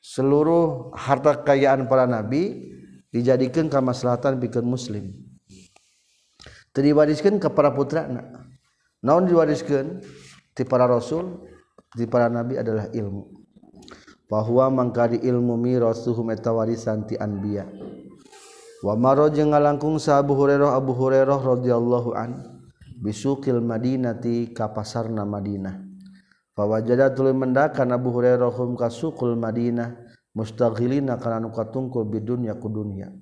[0.00, 2.72] Seluruh harta kekayaan para nabi
[3.10, 5.12] dijadikan kemaslahatan bikin muslim.
[6.76, 8.04] Diwariskan ke para putra
[9.00, 10.04] naon diwariskan
[10.52, 11.48] di para rasul
[11.96, 13.32] di para nabi adalah ilmu.
[14.28, 17.64] Bahwa mangkari ilmu mirasuhum eta warisan ti anbiya.
[18.84, 22.60] wa maro jeung ngalangkung sa Abu Hurairah Abu Hurairah radhiyallahu an
[23.00, 25.84] bisukil Madinati ka pasarna Madinah.
[26.56, 29.96] Fawajada tuluy mendakan Abu Hurairah hum ka sukul Madinah
[30.32, 33.12] mustaghilina kana nu katungkul bidunya ku dunya.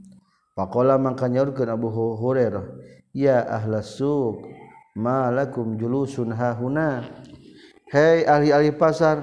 [0.55, 2.63] Faqala mangka nyaurkeun Abu Hurairah
[3.11, 4.43] ya ahla suq
[4.95, 7.03] malakum julusun hahuna
[7.91, 9.23] hei ahli-ahli pasar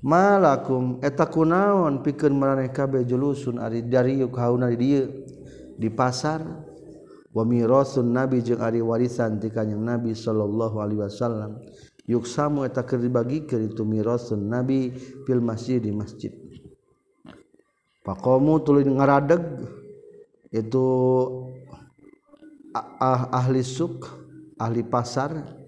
[0.00, 5.24] malakum eta kunaon pikeun maraneh kabeh julusun ari dari kauna dieu?
[5.80, 6.44] Di pasar?
[7.30, 11.62] Wa mirasun nabi jeung ari warisan ti kanjing nabi sallallahu alaihi wasallam.
[12.10, 14.90] Yuksamu eta keur dibagikeun itu mirasun nabi
[15.24, 16.34] fil masjid di masjid.
[18.02, 19.40] Faqamu tuluy ngaradeg
[20.50, 20.86] itu
[22.74, 24.10] ah, ahli suk
[24.58, 25.59] ahli pasar.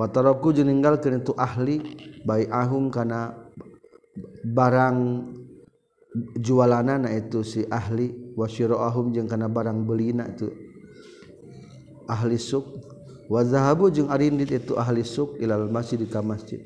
[0.00, 1.84] wataroku jeninggalkeun itu ahli
[2.24, 3.36] baik ahum kana
[4.40, 4.96] barang
[6.40, 8.32] jualanana itu si ahli.
[8.40, 10.48] Wasyirahum jeung kana barang belina itu
[12.08, 12.64] ahli suk.
[13.28, 16.64] Wa zahabu jeung arindit itu ahli suk ilal masjid ka masjid.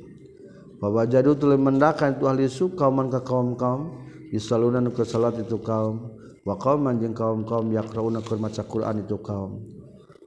[0.78, 6.14] Wa jadu tuluy mendakan itu ahli suk kauman ka kaum-kaum yusaluna ke salat itu kaum.
[6.46, 9.58] Wa qauman jeung kaum-kaum yaqrauna keur maca Quran itu kaum.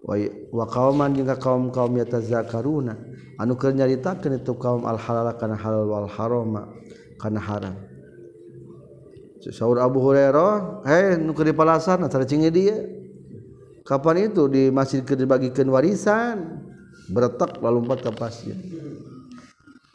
[0.04, 2.96] wa qauman jeung kaum kaum yatazakaruna
[3.42, 6.70] anu keur nyaritakeun itu kaum al halal kana halal wal harama
[7.18, 7.76] kana haram
[9.52, 12.84] Saur Abu Hurairah, hei nu keur dipalasan acara cingi dia.
[13.88, 16.60] Kapan itu di masjid keur dibagikeun warisan?
[17.08, 18.58] Beretak lalu empat ke pasir.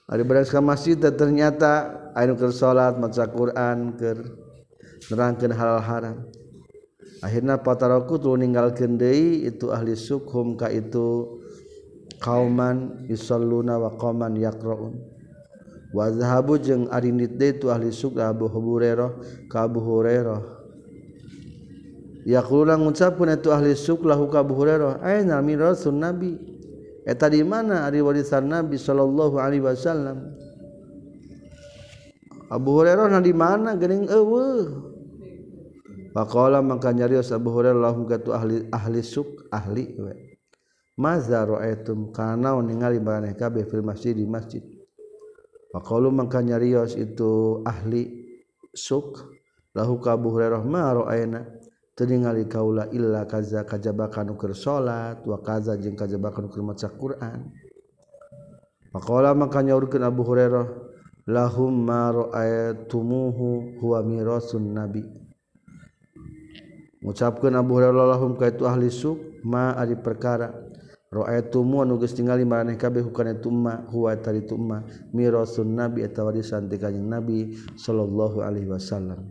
[0.08, 4.40] Ari beres ke masjid ternyata anu keur salat maca Quran keur
[5.12, 6.16] nerangkeun halal haram.
[7.22, 11.38] akhirnya pataraku tuh ninggalkeun deui itu ahli sukhum ka itu
[12.18, 14.98] kauman yusalluna wa qauman yaqraun.
[15.92, 19.12] Wa zahabu jeung ari nitde itu ahli sukh Abu Hurairah
[19.52, 20.40] ka Abu Hurairah.
[22.22, 26.38] Yaquluna ngucapkeun itu ahli sukh lahu ka Abu Hurairah aina min rasul nabi?
[27.02, 30.32] Eta di mana ari warisan nabi sallallahu alaihi wasallam?
[32.48, 34.91] Abu Hurairah na di mana geuning eueuh?
[36.12, 40.12] Pakola maka nyarios Abu Hurairah lahum katu ahli ahli suk ahli we.
[41.00, 44.60] Maza ra'aitum kana ningali maraneh kabeh fil masjid di masjid.
[45.72, 48.28] Pakalu maka nyarios itu ahli
[48.76, 49.24] suk
[49.72, 51.48] lahu ka Abu Hurairah ma ra'aina
[51.96, 56.60] teu ningali kaula illa kaza kajaba kanu keur salat wa kaza jeung kajaba kanu keur
[56.60, 57.48] maca Quran.
[58.92, 60.68] Pakola maka nyaurkeun Abu Hurairah
[61.24, 65.21] lahum ma ra'aitumuhu huwa mirasun nabi
[67.02, 70.54] ngucapkan Abuhum ka itu ahli suk ma ari perkara.
[71.12, 74.80] Roetumu nuges tingali maraneh kabeh hukana tumma huwa tari tumma
[75.12, 79.28] mirasun nabi eta warisan ti kanjing nabi sallallahu alaihi wasallam.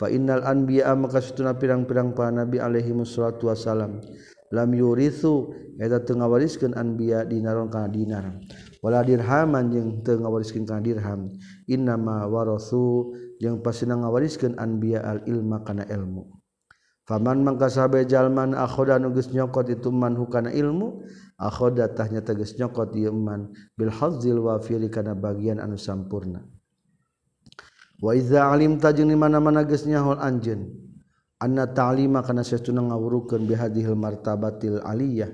[0.00, 4.00] Fa innal anbiya maka satuna pirang-pirang para nabi alaihi wassalatu wasalam
[4.56, 8.32] lam yurithu eta teu ngawariskeun anbiya dinaron kana dinar.
[8.80, 11.28] Wala dirhaman jeung teu ngawariskeun kana dirham.
[11.68, 16.40] Innama warasu jeung pasina ngawariskeun anbiya al ilma kana ilmu.
[17.02, 21.02] Faman mangkasabe jalman akhoda nugus nyokot itu man hukana ilmu
[21.34, 26.46] akhoda tahnya tegas nyokot ieu man bil hadzil wafiri kana bagian anu sampurna.
[27.98, 30.70] Wa idza alim tajeng di mana-mana geus nyahol anjeun.
[31.42, 35.30] Anna ta'lima kana sesuna ngawurukeun bihadhil martabatil aliyah.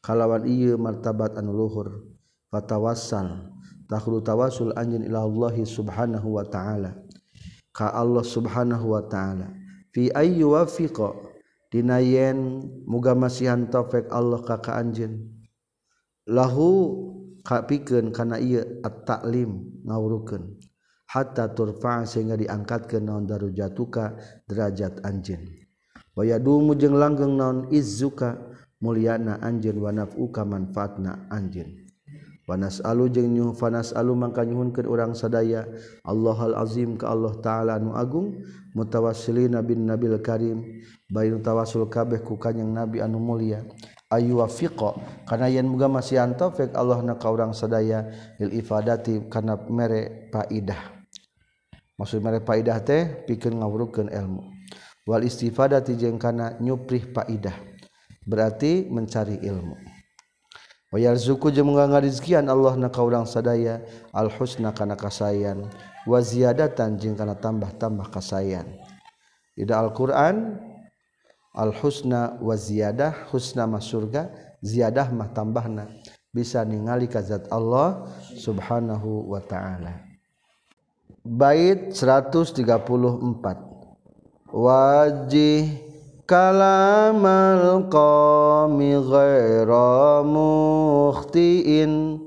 [0.00, 2.08] Kalawan ieu martabat anu luhur.
[2.48, 3.52] Fatawassal
[3.92, 6.96] takhlu tawassul anjeun ila Allah subhanahu wa ta'ala.
[7.76, 9.59] Ka Allah subhanahu wa ta'ala.
[9.90, 11.14] fi ayyu wafiqa
[11.70, 15.30] dina yen muga masihan taufik Allah ka ka anjeun.
[16.30, 16.68] Lahu
[17.42, 20.58] kapikeun kana ieu at-ta'lim ngawurukeun
[21.10, 24.14] hatta turfa sehingga diangkatkeun naon darujatuka
[24.46, 25.42] derajat anjeun.
[26.14, 28.38] Wa yadumu jeung langgeng naon izzuka
[28.78, 31.86] mulyana anjeun wa naf'uka manfaatna anjeun.
[32.50, 35.70] Panas alu jeung nyuh panas alu mangka nyuhunkeun urang sadaya
[36.02, 38.42] Allahal azim ka Allah taala nu agung
[38.76, 40.82] mutawassilina bin nabil karim.
[41.10, 43.66] Bayu tawasul kabeh ku kanjing nabi anu mulia.
[44.10, 44.98] Ayu wafiqa.
[45.26, 50.98] Kana yen muga masih taufik Allah na ka sadaya lil ifadati kana mere faidah
[52.00, 54.42] maksud mere faidah teh pikeun ngawurukeun ilmu.
[55.04, 57.54] Wal istifadati jeung kana nyuprih faidah
[58.24, 59.76] berarti mencari ilmu.
[61.20, 63.84] Suku jerizkian Allah na urang sadaya.
[64.10, 65.70] Al-husna kana kasayan
[66.08, 68.80] waziadatan jing kana tambah-tambah kasayan
[69.60, 70.56] tidak Alquran
[71.52, 74.30] al-husna waziadah husna mas surga
[74.64, 75.84] ziyadah mah tambahna.
[76.30, 78.06] Bisa ningali kazat Allah
[78.38, 79.98] subhanahu Wa ta'ala.
[81.26, 82.64] Bait 134
[84.48, 85.64] wajih
[86.24, 92.24] kalamal qami ghaira mukhtiin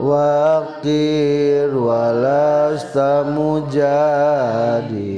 [0.00, 5.09] wakir walasta mujadila.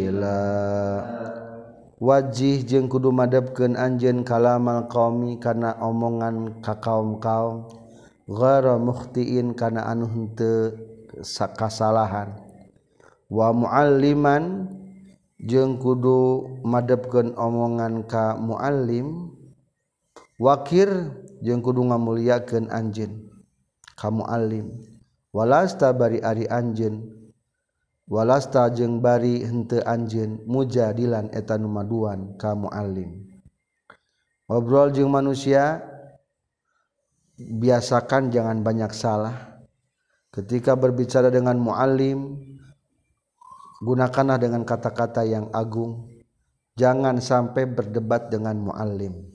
[2.03, 7.71] wajih jeung kudu madebkeun anjeun kalamal qaumi kana omongan ka kaum kaum.
[8.27, 10.75] Ghara mukhtiin kana anu henteu
[11.55, 12.35] kasalahan.
[13.31, 14.67] Wa mualliman
[15.39, 19.31] jeung kudu madebkeun omongan ka muallim.
[20.43, 20.91] Wakir
[21.39, 23.31] jeung kudu ngamuliakeun anjeun
[23.95, 24.75] ka muallim.
[25.31, 27.22] Walastabari ari anjeun.
[28.07, 33.27] walasta jeung bari hente anjeun mujadilan etan numaduan ka muallim.
[34.47, 35.81] Ngobrol jeung manusia
[37.37, 39.65] biasakan jangan banyak salah.
[40.33, 42.41] Ketika berbicara dengan muallim
[43.83, 46.09] gunakanlah dengan kata-kata yang agung.
[46.73, 49.32] Jangan sampai berdebat dengan muallim.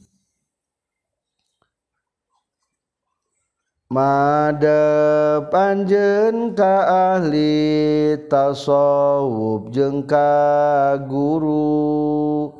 [3.87, 6.75] Made panjen ka
[7.15, 12.51] ahli tasawuf jengka guru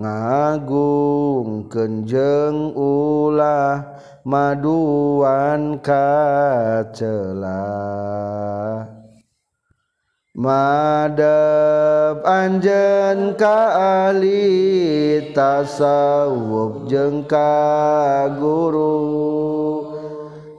[0.00, 3.92] ngagung kenjeng ulah
[4.24, 7.60] maduan kacela
[10.32, 13.58] Madep anjen ka
[14.08, 17.52] ahli tasawuf jengka
[18.40, 19.57] guru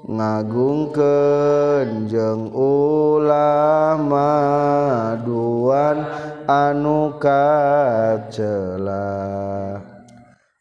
[0.10, 4.26] ngagungken jeng ulama
[5.22, 6.02] duan
[6.50, 9.06] anu kacela.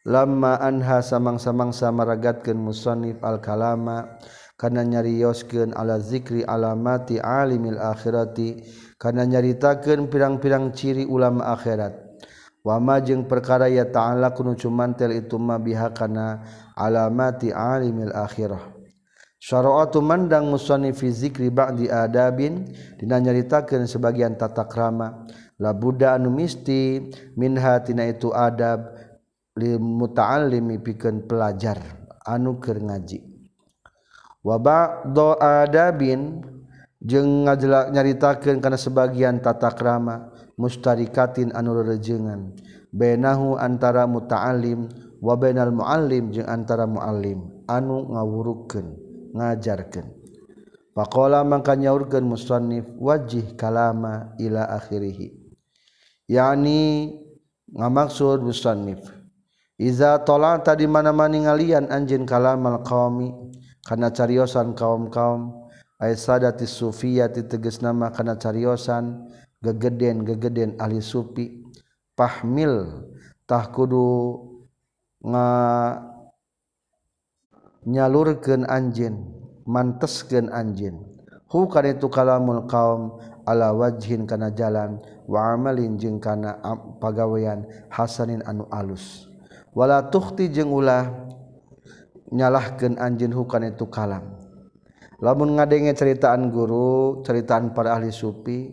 [0.05, 4.21] Lama anha samang-samang samaragatkeun musonif al-kalama
[4.53, 8.61] kana nyarioskeun ala zikri alamati alimil akhirati
[9.01, 11.97] kana nyaritakeun pirang-pirang ciri ulama akhirat.
[12.61, 16.45] Wama jeung perkara ya ta'ala kunu cumantel itu ma biha kana
[16.77, 18.78] alamati alimil akhirah.
[19.39, 22.67] Syara'atu mandang musannif zikri ba'di adabin.
[22.99, 25.25] Dinanyaritakeun sebagian tata krama.
[25.59, 28.95] La budda anu misti minha tina itu adab
[29.59, 31.79] li muta'allimi pikeun pelajar
[32.23, 33.19] anu keur ngaji.
[34.43, 36.43] Wa ba'da adabin
[36.99, 42.51] jeung ngajelak nyaritakeun kana sebagian tata krama mustarikatin anu rejengan
[42.91, 44.91] bainahu antara muta'allim
[45.23, 50.19] wa bainal muallim jeung antara muallim anu ngawurukeun ngajarkan
[50.99, 55.31] Pakola maka nyaurkeun musannif wajih kalama ila akhirih.
[56.27, 57.15] Yani
[57.71, 58.99] ngamaksud musannif.
[59.79, 63.31] Iza tola tadi mana-mana ngalian anjin kalamal qaumi
[63.87, 65.71] kana cariosan kaum-kaum
[66.03, 69.31] ay sadati sufiyati tegas nama kana cariosan
[69.63, 71.63] gegeden-gegeden ahli sufi
[72.11, 73.07] pahmil
[73.47, 74.35] tah kudu
[75.23, 75.47] nga
[77.89, 79.25] nyalurkeun anjeun
[79.65, 81.01] manteskeun anjeun.
[81.49, 83.17] Hu kana itu kalamul qaum
[83.49, 86.61] ala wajhin kana jalan wa amalin jeung kana
[87.01, 89.25] pagawean hasanin anu alus.
[89.73, 91.09] Wala tuhti jeung ulah
[92.29, 94.37] nyalahkeun anjeun hu kana itu kalam.
[95.19, 98.71] Lamun ngadenge ceritaan guru ceritaan para ahli sufi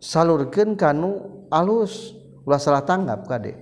[0.00, 2.16] salurkeun kanu alus
[2.48, 3.52] ulah salah tanggap kade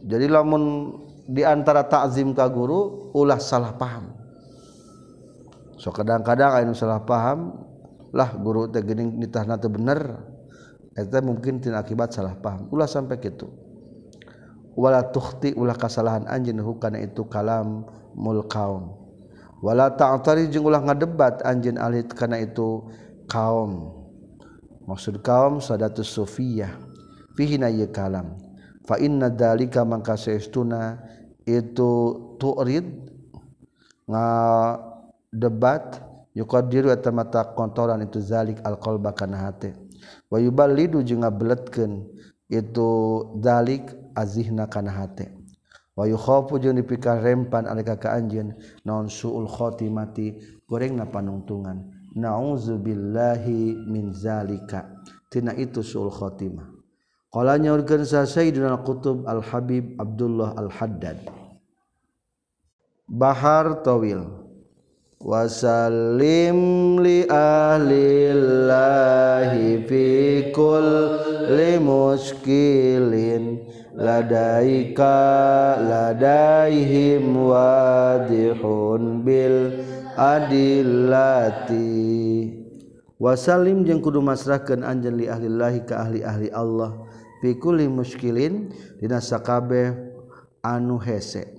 [0.00, 0.96] jadi lamun
[1.26, 4.14] diantara takzim ka guru ulah salah paham.
[5.76, 7.66] So kadang-kadang anu salah paham
[8.14, 10.22] lah guru teh gening nitahna teh bener
[10.96, 12.70] eta mungkin tina akibat salah paham.
[12.72, 13.50] Ulah sampai kitu.
[14.76, 17.84] Wala tukhti ulah kasalahan anjeun hukana itu kalam
[18.16, 18.96] mul kaum.
[19.64, 22.84] Wala ta'tari jeung ulah ngadebat anjeun alit kana itu
[23.28, 23.92] kaum.
[24.86, 26.70] Maksud kaum sadatus sufiyah
[27.34, 28.36] fihi na kalam.
[28.86, 31.00] Fa inna dalika mangka saestuna
[31.46, 31.90] itu
[32.36, 32.84] turid
[34.10, 34.26] nga
[35.32, 36.02] debat
[36.34, 39.72] yuqaddiru eta mata kontoran itu zalik alqalba kana hate
[40.28, 42.04] wa yuballidu jeung ngabeletkeun
[42.50, 42.88] itu
[43.40, 45.32] zalik azihna kana hate
[45.96, 48.52] wa yukhafu jeung dipikar rempan alika ka anjeun
[48.84, 51.94] naon suul khotimati gorengna panungtungan.
[52.16, 54.88] Nauzubillahi min zalika.
[55.28, 56.75] Tina itu suul khotimah.
[57.36, 61.20] Qala nyaurkeun sa sayyidina qutub al habib abdullah al haddad
[63.08, 64.24] bahar tawil.
[65.16, 67.88] Wasallim li ahlillahi
[69.88, 70.04] fi
[70.52, 73.64] kulli muskilin.
[73.96, 79.72] Ladaika ladaihim wadihun bil
[80.20, 81.80] adillati.
[83.16, 87.05] Wasallim jeung kudu masrahkeun anjeun li ahlillahi ka ahli-ahli Allah
[87.42, 89.92] fikuli muskilin dina sakabeh
[90.62, 91.52] anu hese.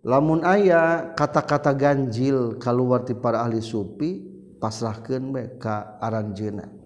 [0.00, 4.24] Lamun ayah kata-kata ganjil kaluar ti para ahli sufi
[4.56, 6.80] pasrahkan mereka aranjena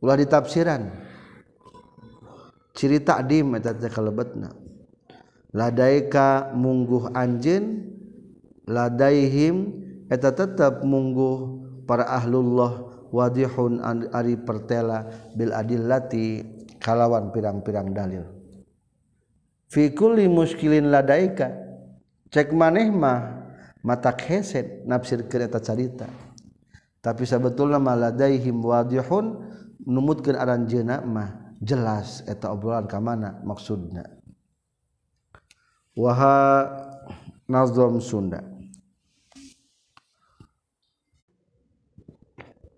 [0.00, 0.92] ulah ditafsiran.
[2.76, 4.52] Ciri takdim eta teh kalebetna.
[5.56, 7.96] Ladaika mungguh anjeun
[8.68, 9.72] ladaihim
[10.12, 13.80] eta tetap mungguh para ahlullah wadihun
[14.12, 16.44] ari pertela bil adillati
[16.86, 18.22] kalawan pirang-pirang dalil.
[19.66, 21.50] Fikuli muskilin ladaika.
[22.30, 23.50] Cek maneh mah
[23.82, 26.06] mata hesed nafsir kereta carita.
[27.02, 29.42] Tapi sebetulnya maladaihim wadihun
[29.82, 34.06] numutkeun aran jeuna mah jelas eta obrolan ka mana maksudna.
[35.98, 36.66] Waha
[37.50, 38.42] nazom Sunda.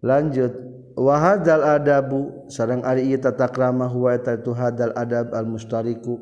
[0.00, 0.77] Lanjut.
[0.98, 6.18] wahadal adabu sarang ari ieu tata krama huwa eta itu hadal adab al mustariku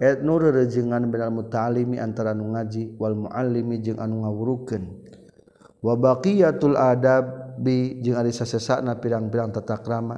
[0.00, 4.84] et nur rejengan minal mutalimi antara nu ngaji wal muallimi jeung anu ngawurukeun.
[5.84, 10.16] Wa baqiyatul adab bi jeung ari sasesana pirang-pirang tata krama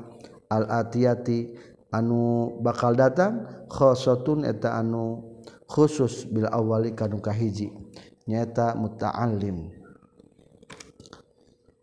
[0.50, 1.54] al atiyati
[1.90, 5.26] anu bakal datang khosatun eta anu
[5.66, 7.74] khusus bil awali kanu kahiji.
[8.28, 9.72] Nyata muta'allim.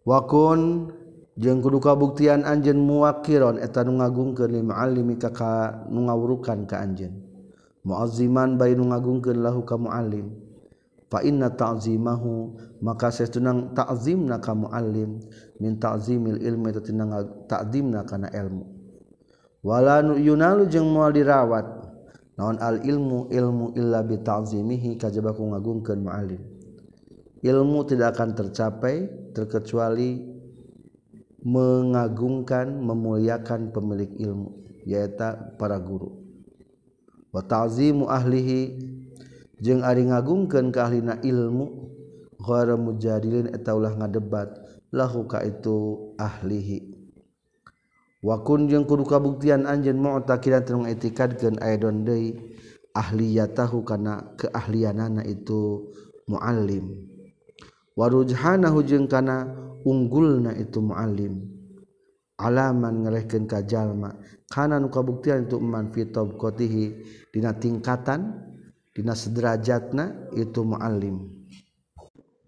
[0.06, 0.94] Wakun
[1.36, 7.12] jeung kudu kabuktian anjeun muwakiron eta nu ngagungkeun lil muallimi ka nu ngawurukan ka anjeun.
[7.86, 10.32] Muazziman bari nu ngagungkeun lahu ka muallim.
[11.06, 15.22] Fa inna ta'zimahu maka sestunang ta'zimna ka muallim.
[15.62, 17.06] Min ta'zimil ilmi eta tina
[17.46, 18.66] ta'zimna kana ilmu.
[19.62, 21.68] Wala nu yunalu jeung moal dirawat.
[22.36, 26.42] Naon al ilmu ilmu illa bi ta'zimihi kajaba ku ngagungkeun muallim.
[27.46, 30.35] Ilmu tidak akan tercapai terkecuali
[31.46, 34.50] mengagungkan memuliakan pemilik ilmu
[34.82, 35.30] yaitu
[35.62, 36.18] para guru.
[37.30, 38.82] Wa ta'zimu ahlihi
[39.62, 41.94] jeung ari ngagungkeun ka ahlina ilmu
[42.42, 44.58] ghara mujadilin eta ulah ngadebat
[44.90, 46.98] lahu ka itu ahlihi.
[48.26, 52.58] Wa kun jeung kudu kabuktian anjeun mu'taqidan teu etikadkeun aidon deui
[52.98, 55.94] ahliyatahu kana keahlianana itu
[56.26, 57.15] muallim.
[57.96, 59.48] Warujhana hujeng kana
[59.88, 61.48] unggulna itu muallim.
[62.36, 64.12] Alaman ngelehkeun ka jalma.
[64.52, 66.86] Kana nu kabuktian itu man fi tabqatihi.
[67.32, 68.44] Dina tingkatan
[68.92, 71.32] dina sederajatna itu muallim.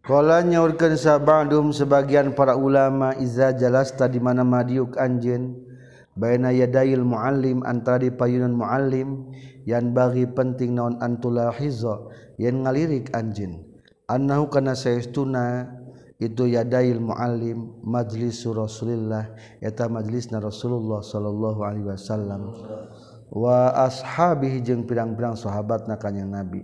[0.03, 5.63] Qala nyaurkeun sabadum sebagian para ulama iza jalasta di mana madiuk anjeun?
[6.17, 9.29] Baina yadayil muallim antara di payunan muallim
[9.69, 12.09] yang bagi penting naon antulahiza
[12.41, 13.66] yang ngalirik anjeun
[14.07, 15.67] annahu kana saestuna
[16.17, 22.55] itu yadail muallim majlis Rasulillah eta majlisna Rasulullah sallallahu alaihi wasallam.
[23.27, 26.63] Wa ashabihi jeung pirang-pirang sahabatna kanjing Nabi.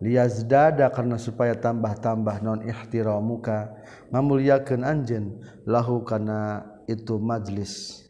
[0.00, 3.76] Liyazdada karena supaya tambah-tambah non ihtiramuka
[4.14, 8.06] ngamuliakeun anjeun lahu kana itu majlis.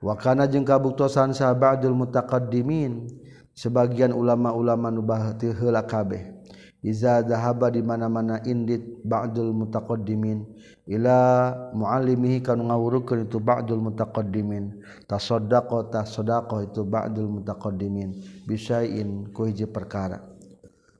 [0.00, 3.08] Wa kana jeung kabuktosan sabadul mutaqaddimin
[3.52, 6.39] sebagian ulama-ulama nu baheula kabeh.
[6.80, 10.44] iza zahaba di mana-mana indit ba'dul mutaqaddimin.
[10.90, 14.80] Ila muallimihi kanu ngawurukeun itu ba'dul mutaqaddimin.
[15.06, 18.16] Tasaddaqa tasaddaqa itu ba'dul mutaqaddimin.
[18.48, 20.18] Bisain ku hiji perkara.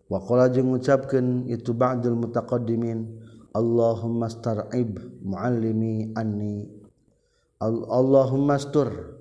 [0.06, 3.28] Wa qala jeung ngucapkeun itu ba'dul mutaqaddimin.
[3.50, 6.70] Allahumma star'ib muallimi anni.
[7.60, 9.18] Allahumma stur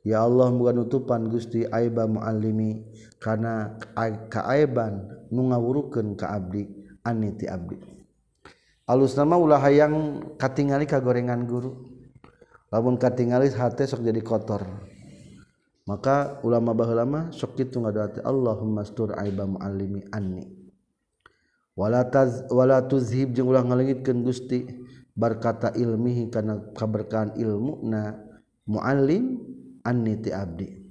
[0.00, 2.82] ya Allah muga nutupan Gusti aiba muallimi.
[3.22, 3.80] kana
[4.28, 6.68] kaaiban nu ngawurukeun ka abdi
[7.02, 7.78] aniti abdi.
[8.86, 11.74] Alus nama ulah hayang katingali ka gorengan guru.
[12.70, 14.62] Lamun katingali hate sok jadi kotor.
[15.86, 20.46] Maka ulama baheula sok kitu ngadoati Allahumma stur aiba muallimi anni.
[21.74, 24.66] Wala taz wala tuzhib jeung ulah ngalengitkeun Gusti
[25.18, 28.14] barkata ilmihi kana kaberkahan ilmu na
[28.70, 29.38] muallim
[29.82, 30.85] anni ti abdi.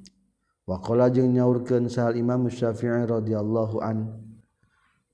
[0.65, 4.17] wakola jeung nyaurkeun sahal Imam Syafi'i radhiyallahu an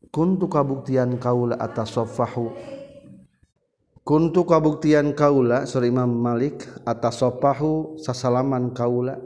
[0.08, 2.56] kuntu kabuktian kaula atas sofahu
[4.08, 9.20] kuntu kabuktian kaula suri Imam Malik atas sofahu sasalaman kaula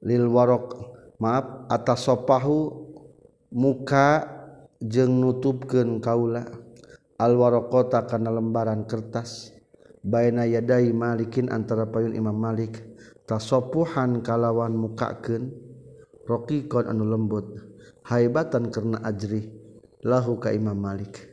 [0.00, 0.94] lil warok.
[1.14, 2.90] Maaf atas sofahu
[3.54, 4.26] muka
[4.82, 6.42] jeng nutupkeun kaula
[7.22, 9.54] al warokota kana lembaran kertas
[10.02, 12.93] baina yadai malikin antara payun Imam Malik.
[13.24, 15.52] Tasopuhan kalawan mukakeun
[16.28, 17.46] rokikon anu lembut
[18.04, 19.48] haibatan karena ajri
[20.04, 21.32] lahu ka Imam Malik.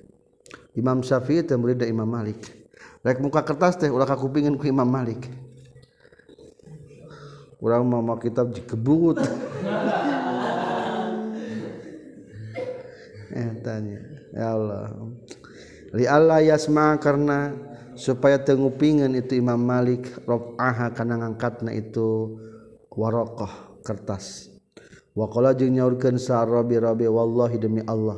[0.72, 2.48] Imam Syafi'i teh murid Imam Malik.
[3.04, 5.28] Rek muka kertas teh ulah kakupingin ku Imam Malik.
[7.62, 9.20] Urang mau kitab dikebut.
[13.32, 13.96] Eh tanya
[14.36, 14.92] ya Allah.
[15.96, 17.56] Li Allah yasma karena
[18.02, 22.34] supaya tengupingan itu Imam Malik raf'aha kana ngangkatna itu
[22.90, 24.50] warokoh kertas.
[25.14, 28.18] Wa qala jeung nyaurkeun sa Rabi Rabi wallahi demi Allah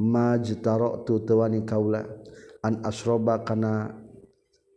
[0.00, 2.00] majtaratu tewani kaula
[2.64, 3.92] an asroba kana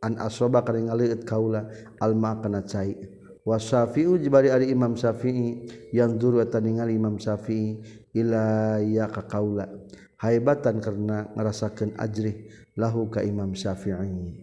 [0.03, 1.71] an asroba kana ngaliit kaula
[2.03, 2.99] alma kana cai.
[3.47, 7.79] Wa syafi'u jibari ari imam syafi'i yang duru eta ningali imam syafi'i
[8.11, 9.71] ila ya ka kaula.
[10.19, 14.33] Haibatan karena ngarasakeun ajrih lahu ka imam syafi'i.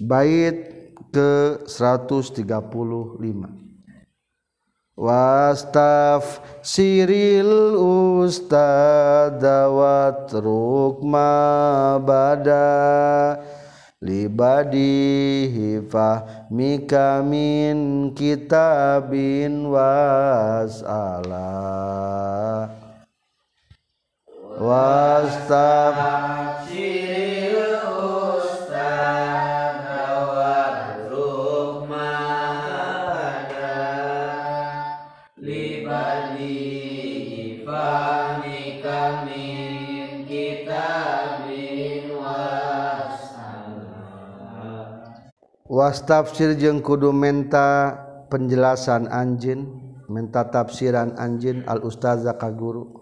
[0.00, 0.80] Bait
[1.10, 3.70] ke 135
[5.00, 7.72] wastaf siril
[8.20, 9.48] ustadawat
[10.44, 13.40] rukma bada
[14.04, 15.48] libadi
[16.52, 21.48] mika min kitabin wasala
[24.60, 26.20] واستبشروا
[45.80, 47.96] wastafsir jeung kudu menta
[48.28, 49.64] penjelasan anjin
[50.12, 52.99] menta tafsiran anjin al ustazah ka guru.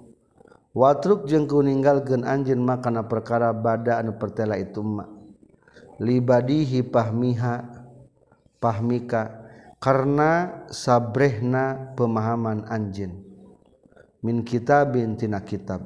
[0.76, 4.80] watruk jengku meninggalkan anjin makana perkara bada anu pertela itu
[5.98, 7.86] libadihi pahmiha
[8.62, 9.48] pahmika
[9.78, 13.22] karena sabrehna pemahaman anjin
[14.24, 15.84] min kitabin tina kitab.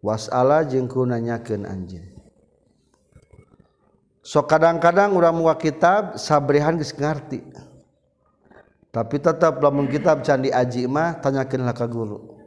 [0.00, 2.10] Wasala jengku nanyakeun anjin
[4.24, 7.42] so kadang-kadang urang mua kitab sabrehan geus ngarti.
[8.90, 12.39] Tapi tetap lamun kitab candi aji mah tanyakeunlah ka guru.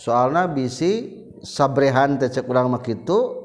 [0.00, 3.36] soalnya bisi sabrehan teh cek urang mah kitu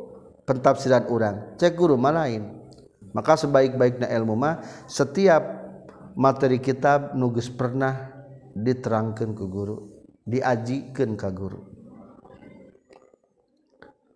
[0.48, 1.60] pentafsiran urang.
[1.60, 2.64] Cek guru mah lain.
[3.12, 5.44] Maka sebaik-baikna ilmu mah setiap
[6.16, 8.12] materi kitab nugus pernah
[8.56, 11.62] diterangkan ke guru diajikan ke guru.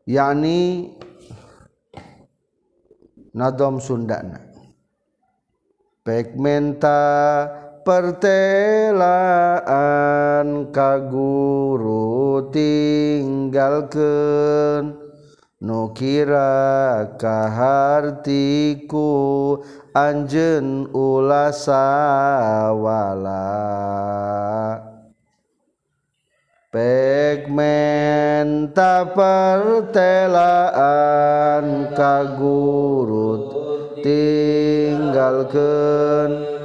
[0.09, 0.89] Yakni
[3.35, 4.41] nadom sundana.
[6.01, 6.97] Pegmenta
[7.83, 9.11] pertelaan
[10.71, 14.95] kaguru tinggalkan
[15.59, 19.03] nukira kahartiku
[19.91, 21.99] anjen ulasawala
[26.69, 30.45] Pegmen pertelaan
[31.97, 33.49] kagurut
[34.05, 36.58] tinggalkan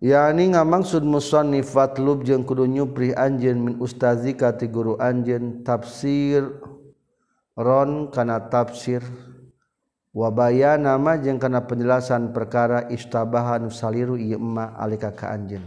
[0.00, 4.96] yani ngamaksud nifat lub jeung kudu nyupri anjen min ustazika ti guru
[5.64, 6.48] tafsir
[7.56, 9.04] ron kana tafsir.
[10.10, 15.62] Wabaya nama ma jeung kana penjelasan perkara istabahan saliru ieu emma alika ka anjeun.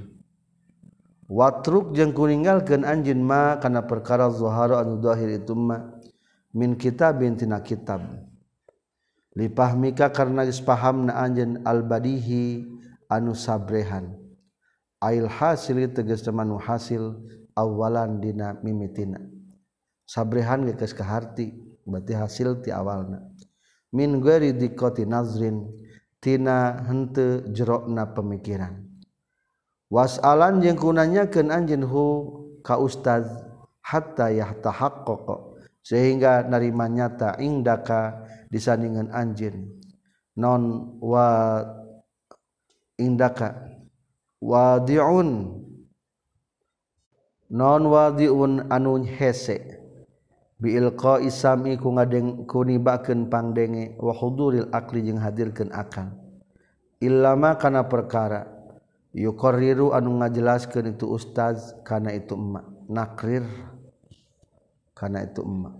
[1.31, 4.99] Watruk jeung kuningalkeun anjen ma kana perkara zuhara anu
[5.31, 5.95] itu ma
[6.51, 8.03] min kitabin tina kitab.
[9.39, 10.59] Lipahmika karena geus
[11.07, 12.67] na anjeun albadihi
[13.07, 14.22] anu sabrehan.
[15.03, 17.19] ail hasil teges temanu hasil
[17.59, 19.19] awalan dina mimitina.
[20.07, 21.51] Sabrihan geus kaharti
[21.83, 23.19] berarti hasil ti awalna.
[23.91, 25.67] Min gari dikoti nazrin
[26.23, 28.79] tina hente jerokna pemikiran.
[29.91, 32.03] Wasalan jeung kunanyakeun anjeun hu
[32.65, 33.27] ka ustaz
[33.83, 35.27] hatta yahtahaqqaq
[35.85, 39.69] sehingga narima nyata indaka disandingan anjeun.
[40.33, 41.61] Non wa
[42.97, 43.72] indaka.
[44.43, 45.29] wadiun.
[47.53, 49.79] Non wadiun anu hese.
[50.59, 56.11] Biilqa isami ku ngadeng ku nibakeun pangdenge wa huduril akli jeung hadirkeun akal.
[57.03, 58.47] Illama kana perkara
[59.11, 62.63] yuqarriru anu ngajelaskeun itu ustaz kana itu emma.
[62.87, 63.43] Nakrir
[64.95, 65.71] kana itu emma.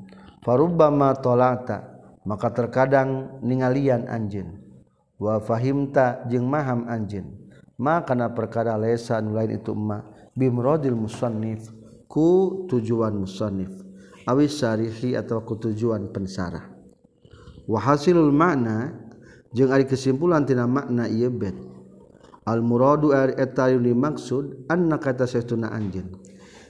[0.44, 1.96] Farubbama talata
[2.28, 4.60] maka terkadang ningalian anjeun.
[5.16, 7.43] Wa fahimta jeung maham anjeun.
[7.84, 11.68] Ma kana perkara lesa anu lain itu emak bimrodil musannif
[12.08, 13.84] ku tujuan musannif.
[14.24, 16.72] Awis syarihi atau ketujuan pensarah
[17.68, 18.96] wahasilul makna
[19.52, 21.52] jeung ari kesimpulan tina makna ieu bet.
[22.48, 26.12] Al muradu eta dimaksud anna kata saestuna anjeun.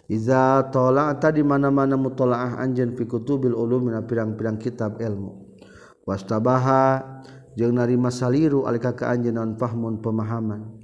[0.09, 5.33] Iza tala'ta di mana-mana mutalaah anjeun fi kutubil ulum pirang-pirang kitab ilmu.
[6.05, 7.01] Wastabaha
[7.53, 10.82] jeung narima saliru alika ka anjeun naon fahmun pemahaman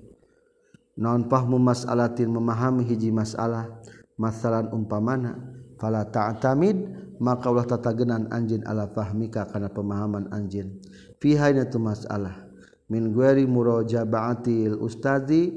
[0.99, 3.71] non pahmu masalatin memahami hiji masalah?
[4.19, 5.39] Masalan umpamana
[5.79, 6.75] fala ta'tamid
[7.23, 10.75] maka ulah tatagenan anjin ala fahmika kana pemahaman anjin.
[11.23, 12.47] Fi hayna tu masalah.
[12.91, 15.55] Min gueri murajabaatil ustadi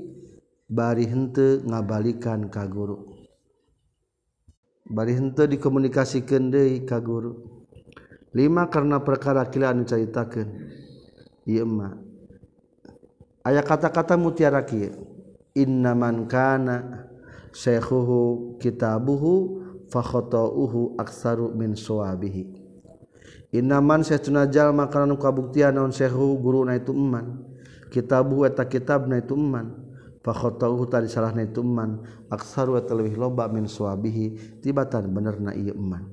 [0.70, 3.02] bari henteu ngabalikan ka guru.
[4.86, 7.66] Bari henteu dikomunikasikeun deui ka guru.
[8.30, 10.48] Lima karena perkara kila anu caritakeun.
[11.50, 11.98] Ieu mah.
[13.42, 15.11] Aya kata-kata mutiara kieu.
[15.52, 17.08] innamankana
[17.52, 19.60] syekhuhu kitabuhu
[19.92, 22.48] fakhata'uhu aksaru min suwabihi
[23.52, 27.44] innaman saytuna jalma kana kabuktian naon syekhu guruna itu eman
[27.92, 29.76] kitabuhu eta kitabna itu eman
[30.24, 32.00] fakhata'uhu tadi salahna itu eman
[32.32, 36.08] aksaru eta leuwih loba min suwabihi tibatan benerna ieu eman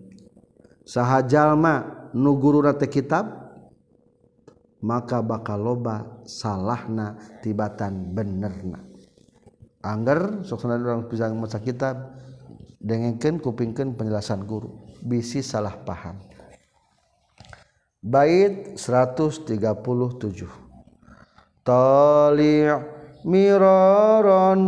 [0.83, 3.31] saha jalma nu guruna teh kitab
[4.83, 8.88] maka bakal loba salahna tibatan benerna
[9.79, 12.19] angger sok orang pisang maca kitab
[12.79, 14.71] dengenkeun kupingkeun penjelasan guru.
[14.99, 16.19] Bisi salah paham.
[17.99, 19.59] Bait 137
[21.67, 22.71] tali'
[23.27, 24.59] miraron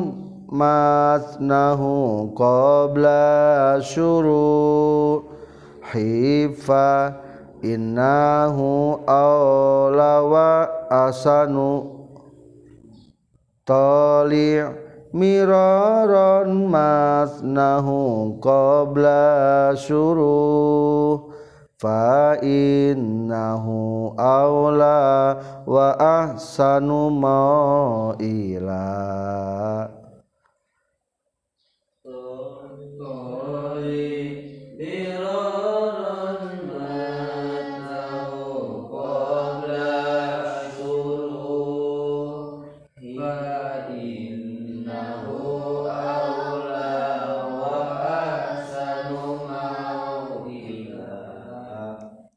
[0.51, 5.27] matnahu qabla syuru.
[5.91, 7.19] Hifa
[7.63, 10.51] innahu awla wa
[10.87, 11.99] asanu.
[13.63, 14.80] Tali'
[15.11, 21.31] miraron masnahu qabla syuruh
[21.75, 25.35] fa innahu aula
[25.67, 28.87] wa ahsanu ma'ila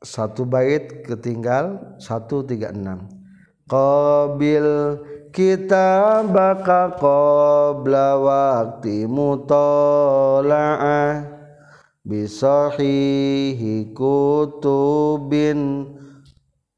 [0.04, 2.60] satu bait ketinggal 136
[3.64, 5.00] qbil
[5.32, 9.74] kita baka qabla waqti mutola'ah
[12.04, 15.88] bisahihi kutubin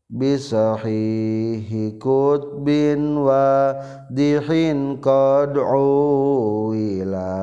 [0.06, 3.74] bisahihi kutbin wa
[4.14, 7.34] dihin qad uwila.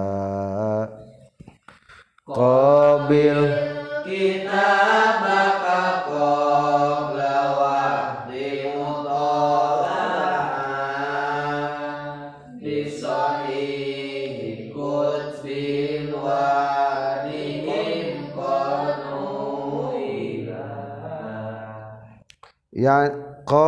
[2.23, 3.62] Qabil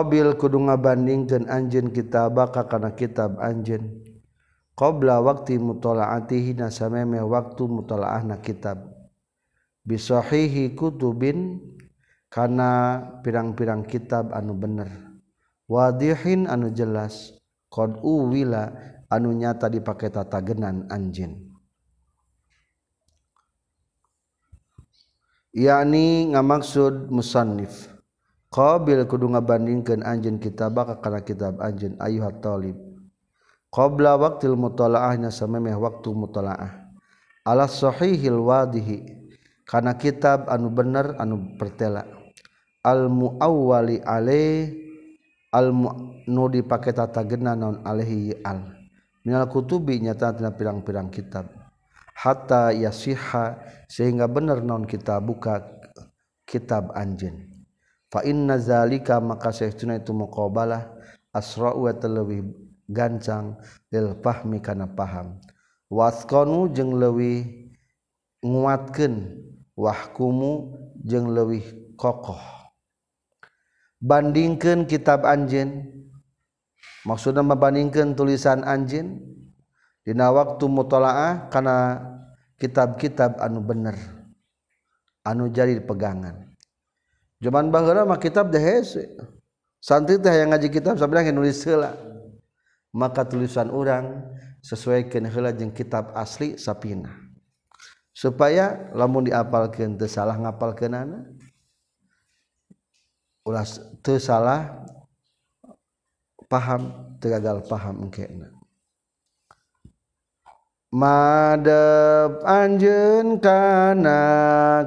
[0.06, 4.06] Qabil kudu ngabandingkeun anjeun kitab ka kana kitab anjeun.
[4.78, 8.86] Qabla waqti mutalaatihi na sameme waktu mutalaahna kitab.
[9.82, 11.58] Bisahihi kutubin
[12.30, 14.93] kana pirang-pirang kitab anu bener.
[15.66, 17.34] Wadihin anu jelas
[17.74, 18.78] qad uwila
[19.10, 21.49] anu nyata dipake tatagenan anjeun.
[25.56, 27.95] yakni ngamaksud musannif
[28.56, 32.80] qabil kudu ngabandingkeun anjeun kitabaka kana kitab anjeun ayyuhat talib.
[33.68, 36.88] Qabla waqtil mutalaahnya samemeh waktu mutalaah.
[37.43, 39.03] Ala sahihil wadihi
[39.68, 42.08] kana kitab anu bener anu pertela.
[42.80, 44.72] Al muawwali ale
[45.51, 45.76] al
[46.24, 48.72] nu dipake tatageuna naon alaihi al.
[49.28, 51.51] Minal kutubi nyata tina pirang-pirang kitab.
[52.16, 53.60] Hatta yasiha
[53.91, 55.60] sehingga bener naon kita buka
[56.47, 57.55] kitab anjeun
[58.16, 60.88] fa inna zalika maka sehtuna itu muqabalah
[61.36, 62.47] asra wa telewih
[62.88, 63.59] gancang
[63.91, 65.36] lil fahmi kana paham.
[65.91, 67.68] Wasqanu jeung leuwih
[68.39, 69.36] nguatkeun
[69.76, 72.39] wahkumu jeung leuwih kokoh.
[73.99, 75.84] Bandingkeun kitab anjeun
[77.03, 79.20] maksudna membandingkeun tulisan anjeun
[80.07, 81.99] dina waktu mutalaah kana
[82.63, 83.99] kitab-kitab anu bener
[85.28, 86.55] anu jadi pegangan.
[87.46, 89.06] zaman baheula mah kitab teh hese.
[89.78, 91.93] Santri teh yang ngaji kitab sabda nulis heula.
[92.89, 94.26] Maka tulisan orang
[94.66, 97.14] sesuaikan heula jeung kitab asli sapina.
[98.16, 101.28] Supaya lamun diapalkeun teu salah ngapalkeunana
[103.46, 103.68] ulah
[104.00, 104.88] teu salah
[106.48, 108.55] paham teu gagal paham engkena
[110.96, 114.24] madep anjeun kana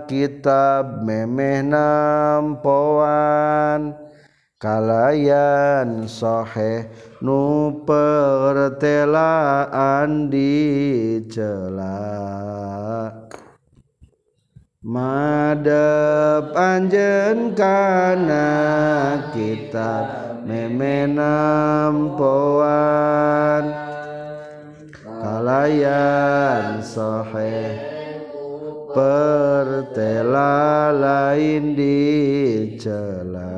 [0.09, 3.13] kitab memeh nampoan.
[4.59, 6.91] Kalayan sohe
[7.23, 9.07] nu pertelaan
[10.27, 12.03] dicela
[14.83, 18.51] madep anjeun kana
[19.31, 23.88] kitab memenam poan
[25.29, 27.61] kalayan sohe
[28.97, 30.49] pertela
[30.89, 33.53] lain dicela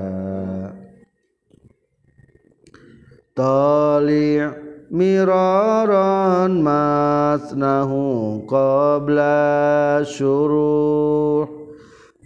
[3.39, 4.51] tali'
[4.91, 8.03] miraran masnahu
[8.51, 11.47] qabla syuruh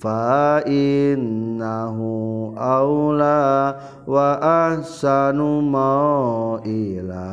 [0.00, 3.76] fa innahu aula
[4.08, 7.28] wa ahsanu ma'ila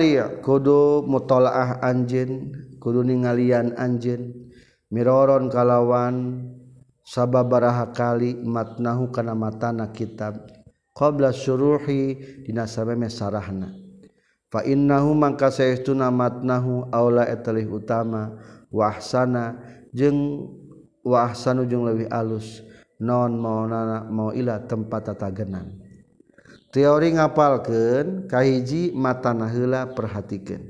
[0.00, 4.32] ningali kudu mutolaah anjin kudu ningalian anjin
[4.88, 6.48] miroron kalawan
[7.04, 10.48] sababaraha kali matnahu kana matana kitab.
[10.96, 12.16] Qabla syuruhi
[12.48, 13.76] dina sabeme sarahna.
[14.50, 18.40] Fa innahu mangka saestuna matnahu aula etalih utama
[18.72, 19.60] wa ahsana
[19.94, 20.50] jeung
[21.04, 22.64] wa ahsanu jeung leuwih alus.
[23.00, 25.89] Non maunana mau ila tempat tatagenan.
[26.70, 30.62] teori ngapalken kahiji matana hela perhatikan.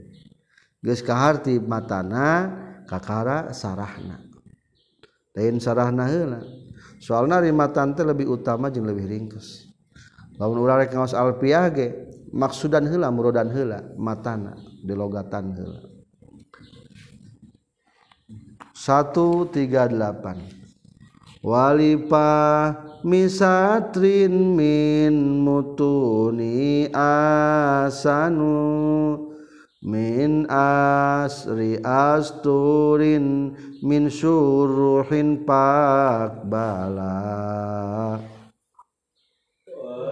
[0.80, 2.48] Geus kaharti matana
[2.88, 4.20] kakara sarahna.
[5.36, 6.40] Lain sarahna heula.
[7.00, 9.70] Soalna ri matan teh lebih utama jeung lebih ringkes
[10.40, 11.92] lamun urang rek ngaos alfiah ge
[12.32, 15.84] maksudan heula murodan heula matana dilogatan heula.
[18.72, 19.52] 138
[21.44, 22.32] walipa
[23.04, 28.52] misatrin min mutuni asanu
[29.80, 38.20] min asri asturin min suruhin pak bala.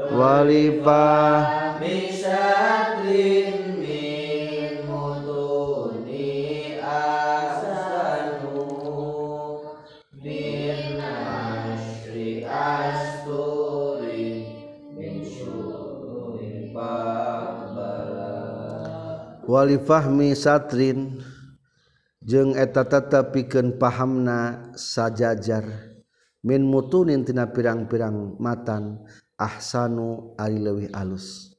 [0.09, 1.76] Walifah.
[1.84, 3.67] Bisatrin
[19.49, 21.24] walifahmi satrin
[22.20, 25.64] jeung eta tetep pikeun pahamna sajajar.
[26.44, 29.03] Min mutunin tina pirang-pirang matan
[29.34, 31.57] ahsanu ari leuwih alus.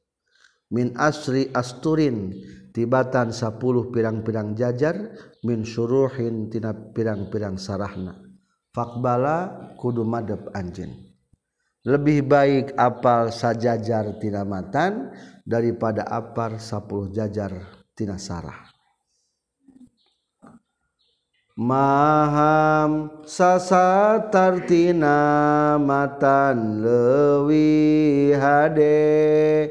[0.71, 2.31] Min asri asturin
[2.71, 3.59] tibatan 10
[3.91, 4.95] pirang-pirang jajar
[5.43, 8.15] min suruhin tina pirang-pirang sarahna.
[8.71, 10.95] Fakbala kudu madep anjeun.
[11.83, 15.11] Lebih baik apal sajajar tina matan
[15.43, 18.71] daripada apar 10 jajar tina sarah.
[21.59, 25.19] Maham sasatartina
[25.75, 29.67] matan lewi hade.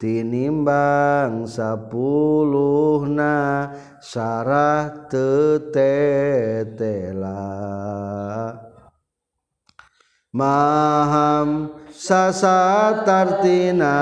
[0.00, 3.36] Tinimbang sapuluhna
[4.00, 5.76] sarah tetetela.
[10.32, 14.00] Maham sasatartina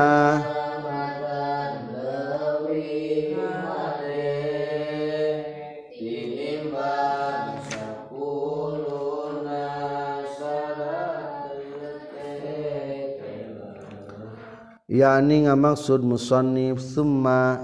[14.91, 17.63] yakni ngamaksud musannif summa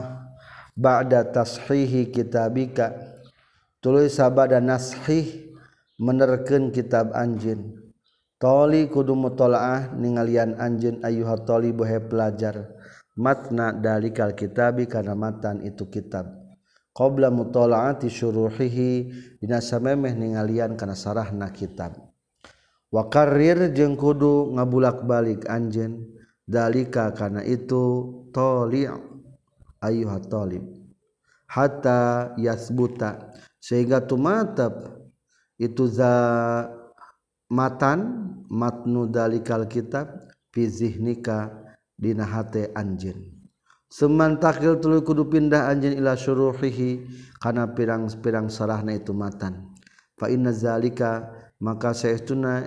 [0.78, 2.94] ba'da tashihi kitabika.
[3.82, 5.54] Tuluy sabada nashih
[5.98, 7.86] menerkeun kitab anjeun
[8.36, 12.72] toli kudu mutolaah ningalian anjeun ayyuha talibu he pelajar.
[13.16, 16.36] Matna dalikal kitabi kana matan itu kitab.
[16.92, 18.90] Qabla mutolaati syuruhihi
[19.40, 21.96] dina samemeh ningalian kana sarahna kitab.
[22.92, 23.08] Wa
[23.72, 26.15] jeung kudu ngabulak-balik anjeun
[26.46, 28.88] dalika kana itu toli'
[29.82, 30.62] ayyuha talib
[31.50, 33.34] hatta yasbuta.
[33.60, 35.02] Sehingga tumatab
[35.58, 36.14] itu za
[37.50, 41.50] matan matnu dalikal kitab fi zihnika
[41.98, 43.36] dina hate anjeun
[43.90, 47.06] seman takil tuluy kudu pindah anjeun ila syuruhihi
[47.38, 49.72] kana pirang-pirang sarahna itu matan.
[50.16, 51.28] Fa inna zalika
[51.60, 52.66] maka saestuna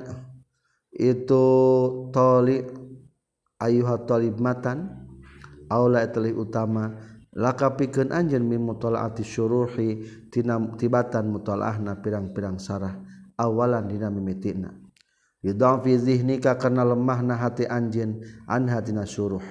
[0.94, 1.46] itu
[2.14, 2.66] toli
[3.60, 4.90] ayuha talib matan
[5.70, 6.96] aula etalih utama
[7.36, 10.02] laka pikeun anjeun min mutalaati syuruhi
[10.34, 12.98] tina tibatan mutalaahna pirang-pirang sarah
[13.38, 14.74] awalan dina mimitina
[15.40, 19.44] yudang fi zihnika kana lemahna hati anjeun an hatina syuruh.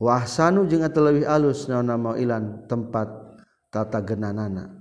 [0.00, 3.36] Wa ahsanu jeung eta leuwih alus naonna mauilan tempat
[3.68, 4.72] tata genanana.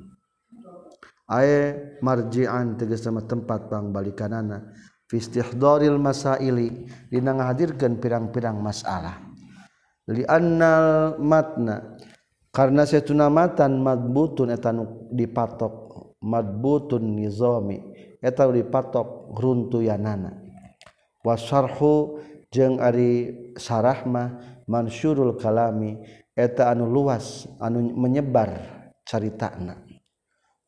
[1.28, 4.72] Ae marji'an tegas sama tempat pangbalikanana
[5.10, 9.18] fistihdoril masaili dina ngahadirkeun pirang-pirang masalah.
[10.10, 11.98] Li annal matna
[12.54, 17.82] karena setuna matan madbutun eta nu dipatok madbutun nizami
[18.22, 20.46] eta dipatok runtuyanana.
[21.26, 22.22] Wasarhu
[22.54, 26.00] jeung ari sarah mah mansyurul kalami
[26.38, 28.50] eta anu luas anu menyebar
[29.06, 29.86] caritana.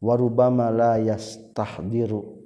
[0.01, 2.40] Warubama la yastahdiru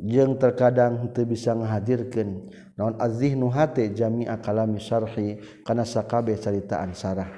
[0.00, 2.48] jeung terkadang teu bisa ngahadirkeun.
[2.76, 7.28] Naon azzihnu hate jami'a kalami syarhi kana sakabeh caritaan sarah.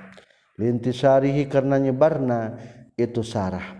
[0.59, 2.59] Lintisarihi karena nyebarna
[2.99, 3.78] itu sarah.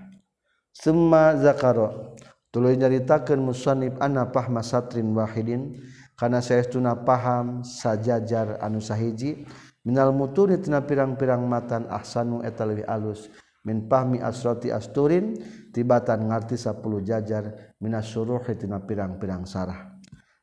[0.71, 2.15] Summa zakaro
[2.55, 5.75] tuluy nyaritakeun musannif anna fahma satrin wahidin
[6.15, 9.47] kana saestuna paham sajajar anu sahiji
[9.83, 13.27] minal mutuni tina pirang-pirang matan ahsanu eta leuwih alus
[13.67, 15.39] min pahmi asrati asturin
[15.71, 19.97] tibatan ngarti 10 jajar minas suruhi tina pirang-pirang sarah.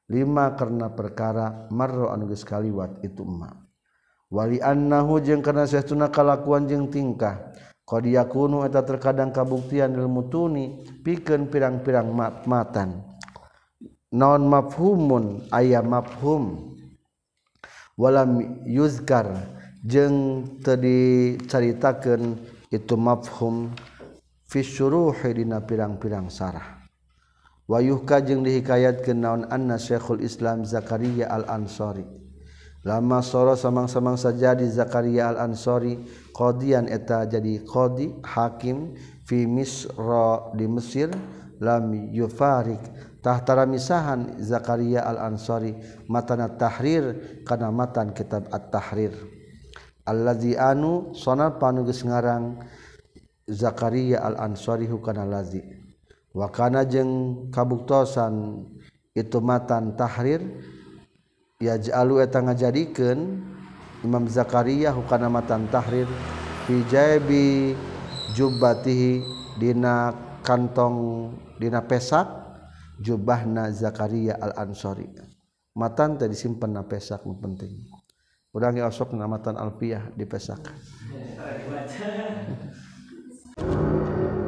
[0.06, 3.66] Lima karena perkara marro anu geus kaliwat itu emma
[4.30, 7.56] wali annahu jeung kana saestuna kalakuan jeung tingkah.
[7.86, 12.10] Qad yakunu eta terkadang kabuktian ilmu tuni pikeun pirang-pirang
[12.50, 13.06] matan.
[14.10, 16.74] Naon mafhumun aya mafhum.
[17.94, 19.30] Walam yuzkar
[19.86, 22.42] jeung teu dicaritakeun
[22.74, 23.70] itu mafhum.
[24.56, 26.88] Fi syuruhi dina pirang-pirang sarah.
[27.68, 32.08] Wayuhka jeung dihikayatkeun naon anna Syekhul Islam Zakaria Al-Ansari
[32.86, 36.00] lama soro samang-samang sajadi Zakaria Al-Ansari
[36.32, 38.96] qadian eta jadi qadi hakim
[39.28, 41.12] fi Misra di Mesir
[41.60, 42.80] lam yufarik.
[43.20, 45.76] Tahtara misahan Zakaria Al-Ansari
[46.08, 49.18] matana tahrir kana matan kitab at-tahrir.
[50.06, 52.62] Allahzi anu sonal panuges ngarang
[53.46, 55.62] Zakaria al-ansari hukana lazi.
[56.34, 58.66] Wakana jeung kabuktosan
[59.14, 60.42] itu matan tahrir
[61.62, 63.40] ya jalu eta ngajadikeun
[64.04, 66.10] Imam Zakaria hukana matan tahrir
[66.66, 67.78] fi jaibi
[68.34, 69.22] jubbatihi
[69.62, 70.12] dina
[70.44, 71.32] kantong
[71.62, 72.26] dina pesak
[72.98, 75.06] jubahna Zakaria al-Ansari.
[75.78, 77.78] Matan teh disimpen na pesak nu penting.
[78.58, 80.66] Urang osok namatan alfiah di pesak.
[83.58, 84.45] フフフ。